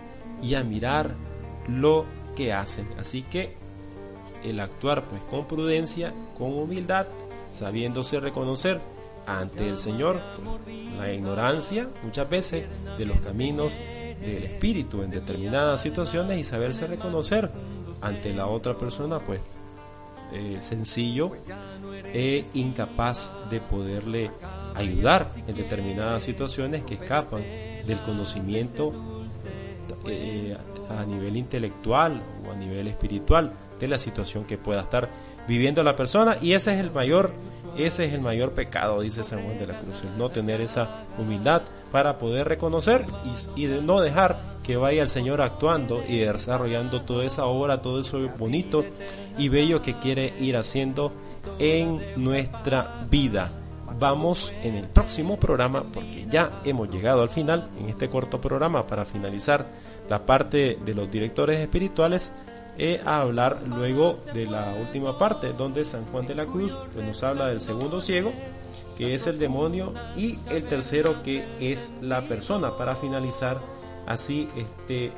y 0.43 0.55
a 0.55 0.65
mirar 0.65 1.17
lo 1.69 2.07
que 2.35 2.53
hacen. 2.53 2.89
Así 2.99 3.23
que 3.23 3.57
el 4.45 4.61
actuar 4.61 5.09
pues 5.09 5.23
con 5.23 5.47
prudencia, 5.47 6.13
con 6.37 6.53
humildad, 6.53 7.07
sabiéndose 7.53 8.21
reconocer 8.21 8.81
ante 9.27 9.69
el 9.69 9.79
Señor 9.79 10.21
la 10.99 11.13
ignorancia 11.13 11.89
muchas 12.03 12.29
veces 12.29 12.67
de 12.99 13.07
los 13.07 13.21
caminos 13.21 13.79
del 13.79 14.45
Espíritu 14.45 15.03
en 15.03 15.11
determinadas 15.11 15.81
situaciones 15.81 16.39
y 16.39 16.45
saberse 16.45 16.87
reconocer 16.87 17.51
ante 18.01 18.35
la 18.35 18.47
otra 18.47 18.77
persona 18.77 19.19
pues 19.19 19.41
eh, 20.33 20.57
sencillo 20.61 21.31
e 22.13 22.45
incapaz 22.55 23.35
de 23.49 23.61
poderle 23.61 24.31
ayudar 24.75 25.31
en 25.47 25.55
determinadas 25.55 26.23
situaciones 26.23 26.85
que 26.85 26.95
escapan 26.95 27.43
del 27.87 28.01
conocimiento 28.03 28.93
eh, 30.07 30.57
a 30.91 31.05
nivel 31.05 31.37
intelectual 31.37 32.23
o 32.47 32.53
a 32.53 32.57
nivel 32.57 32.89
espiritual 32.89 33.53
de 33.79 33.89
la 33.89 33.99
situación 33.99 34.45
que 34.45 34.59
pueda 34.59 34.83
estar 34.83 35.09
viviendo 35.47 35.83
la 35.83 35.97
persona 35.97 36.37
y 36.41 36.53
ese 36.53 36.75
es 36.75 36.81
el 36.81 36.91
mayor 36.91 37.33
Ese 37.77 38.05
es 38.05 38.13
el 38.13 38.21
mayor 38.21 38.53
pecado, 38.53 39.01
dice 39.01 39.25
San 39.25 39.43
Juan 39.43 39.59
de 39.59 39.67
la 39.67 39.79
Cruz, 39.81 40.03
el 40.03 40.17
no 40.17 40.31
tener 40.31 40.61
esa 40.61 41.05
humildad 41.19 41.63
para 41.91 42.19
poder 42.19 42.47
reconocer 42.49 43.05
y, 43.57 43.67
de 43.67 43.83
no 43.83 44.01
dejar 44.01 44.41
que 44.63 44.77
vaya 44.77 45.03
el 45.03 45.09
Señor 45.09 45.41
actuando 45.41 46.03
y 46.09 46.19
desarrollando 46.19 47.03
toda 47.03 47.25
esa 47.25 47.47
obra, 47.47 47.83
todo 47.83 48.01
eso 48.01 48.21
bonito 48.39 48.85
y 49.39 49.49
bello 49.49 49.83
que 49.83 49.99
quiere 49.99 50.35
ir 50.39 50.57
haciendo 50.57 51.13
en 51.59 52.01
nuestra 52.17 53.07
vida. 53.11 53.51
Vamos 53.99 54.53
en 54.63 54.75
el 54.75 54.89
próximo 54.89 55.39
programa, 55.39 55.85
porque 55.93 56.27
ya 56.29 56.61
hemos 56.65 56.91
llegado 56.91 57.23
al 57.23 57.29
final, 57.29 57.69
en 57.79 57.89
este 57.89 58.09
corto 58.09 58.41
programa, 58.41 58.87
para 58.87 59.05
finalizar 59.05 59.67
la 60.09 60.27
parte 60.27 60.79
de 60.85 60.95
los 60.95 61.11
directores 61.11 61.61
espirituales, 61.61 62.33
eh, 62.77 63.01
a 63.05 63.21
hablar 63.21 63.63
luego 63.67 64.19
de 64.35 64.47
la 64.47 64.75
última 64.75 65.17
parte, 65.17 65.53
donde 65.53 65.85
San 65.85 66.05
Juan 66.07 66.27
de 66.27 66.35
la 66.35 66.47
Cruz 66.47 66.77
pues, 66.93 67.07
nos 67.07 67.23
habla 67.23 67.47
del 67.47 67.61
segundo 67.61 68.01
ciego, 68.01 68.33
que 68.99 69.15
es 69.15 69.27
el 69.27 69.39
demonio, 69.39 69.95
y 70.17 70.39
el 70.51 70.65
tercero 70.65 71.23
que 71.23 71.47
es 71.61 71.93
la 72.01 72.23
persona, 72.23 72.77
para 72.77 72.97
finalizar 72.97 73.61
así 74.07 74.49
este, 74.57 75.13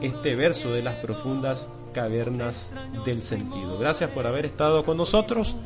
este 0.00 0.34
verso 0.36 0.72
de 0.72 0.82
las 0.82 0.96
profundas 0.96 1.68
cavernas 1.92 2.72
del 3.04 3.22
sentido. 3.22 3.78
Gracias 3.78 4.10
por 4.10 4.26
haber 4.26 4.46
estado 4.46 4.84
con 4.84 4.96
nosotros. 4.96 5.56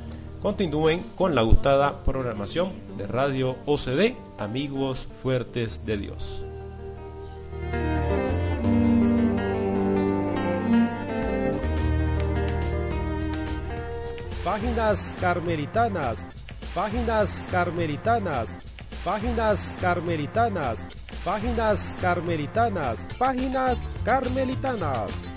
Continúen 0.41 1.05
con 1.15 1.35
la 1.35 1.43
gustada 1.43 2.05
programación 2.05 2.73
de 2.99 3.07
Radio 3.07 3.57
OCD, 3.67 4.15
amigos 4.39 5.09
fuertes 5.23 5.87
de 5.87 5.97
Dios. 5.97 6.45
Páginas 14.45 15.15
carmelitanas, 15.23 16.27
páginas 16.75 17.47
carmelitanas, 17.51 18.59
páginas 19.03 19.75
carmelitanas, 19.81 20.87
páginas 21.25 21.97
carmelitanas, 21.99 23.07
páginas 23.19 23.91
carmelitanas. 24.05 25.34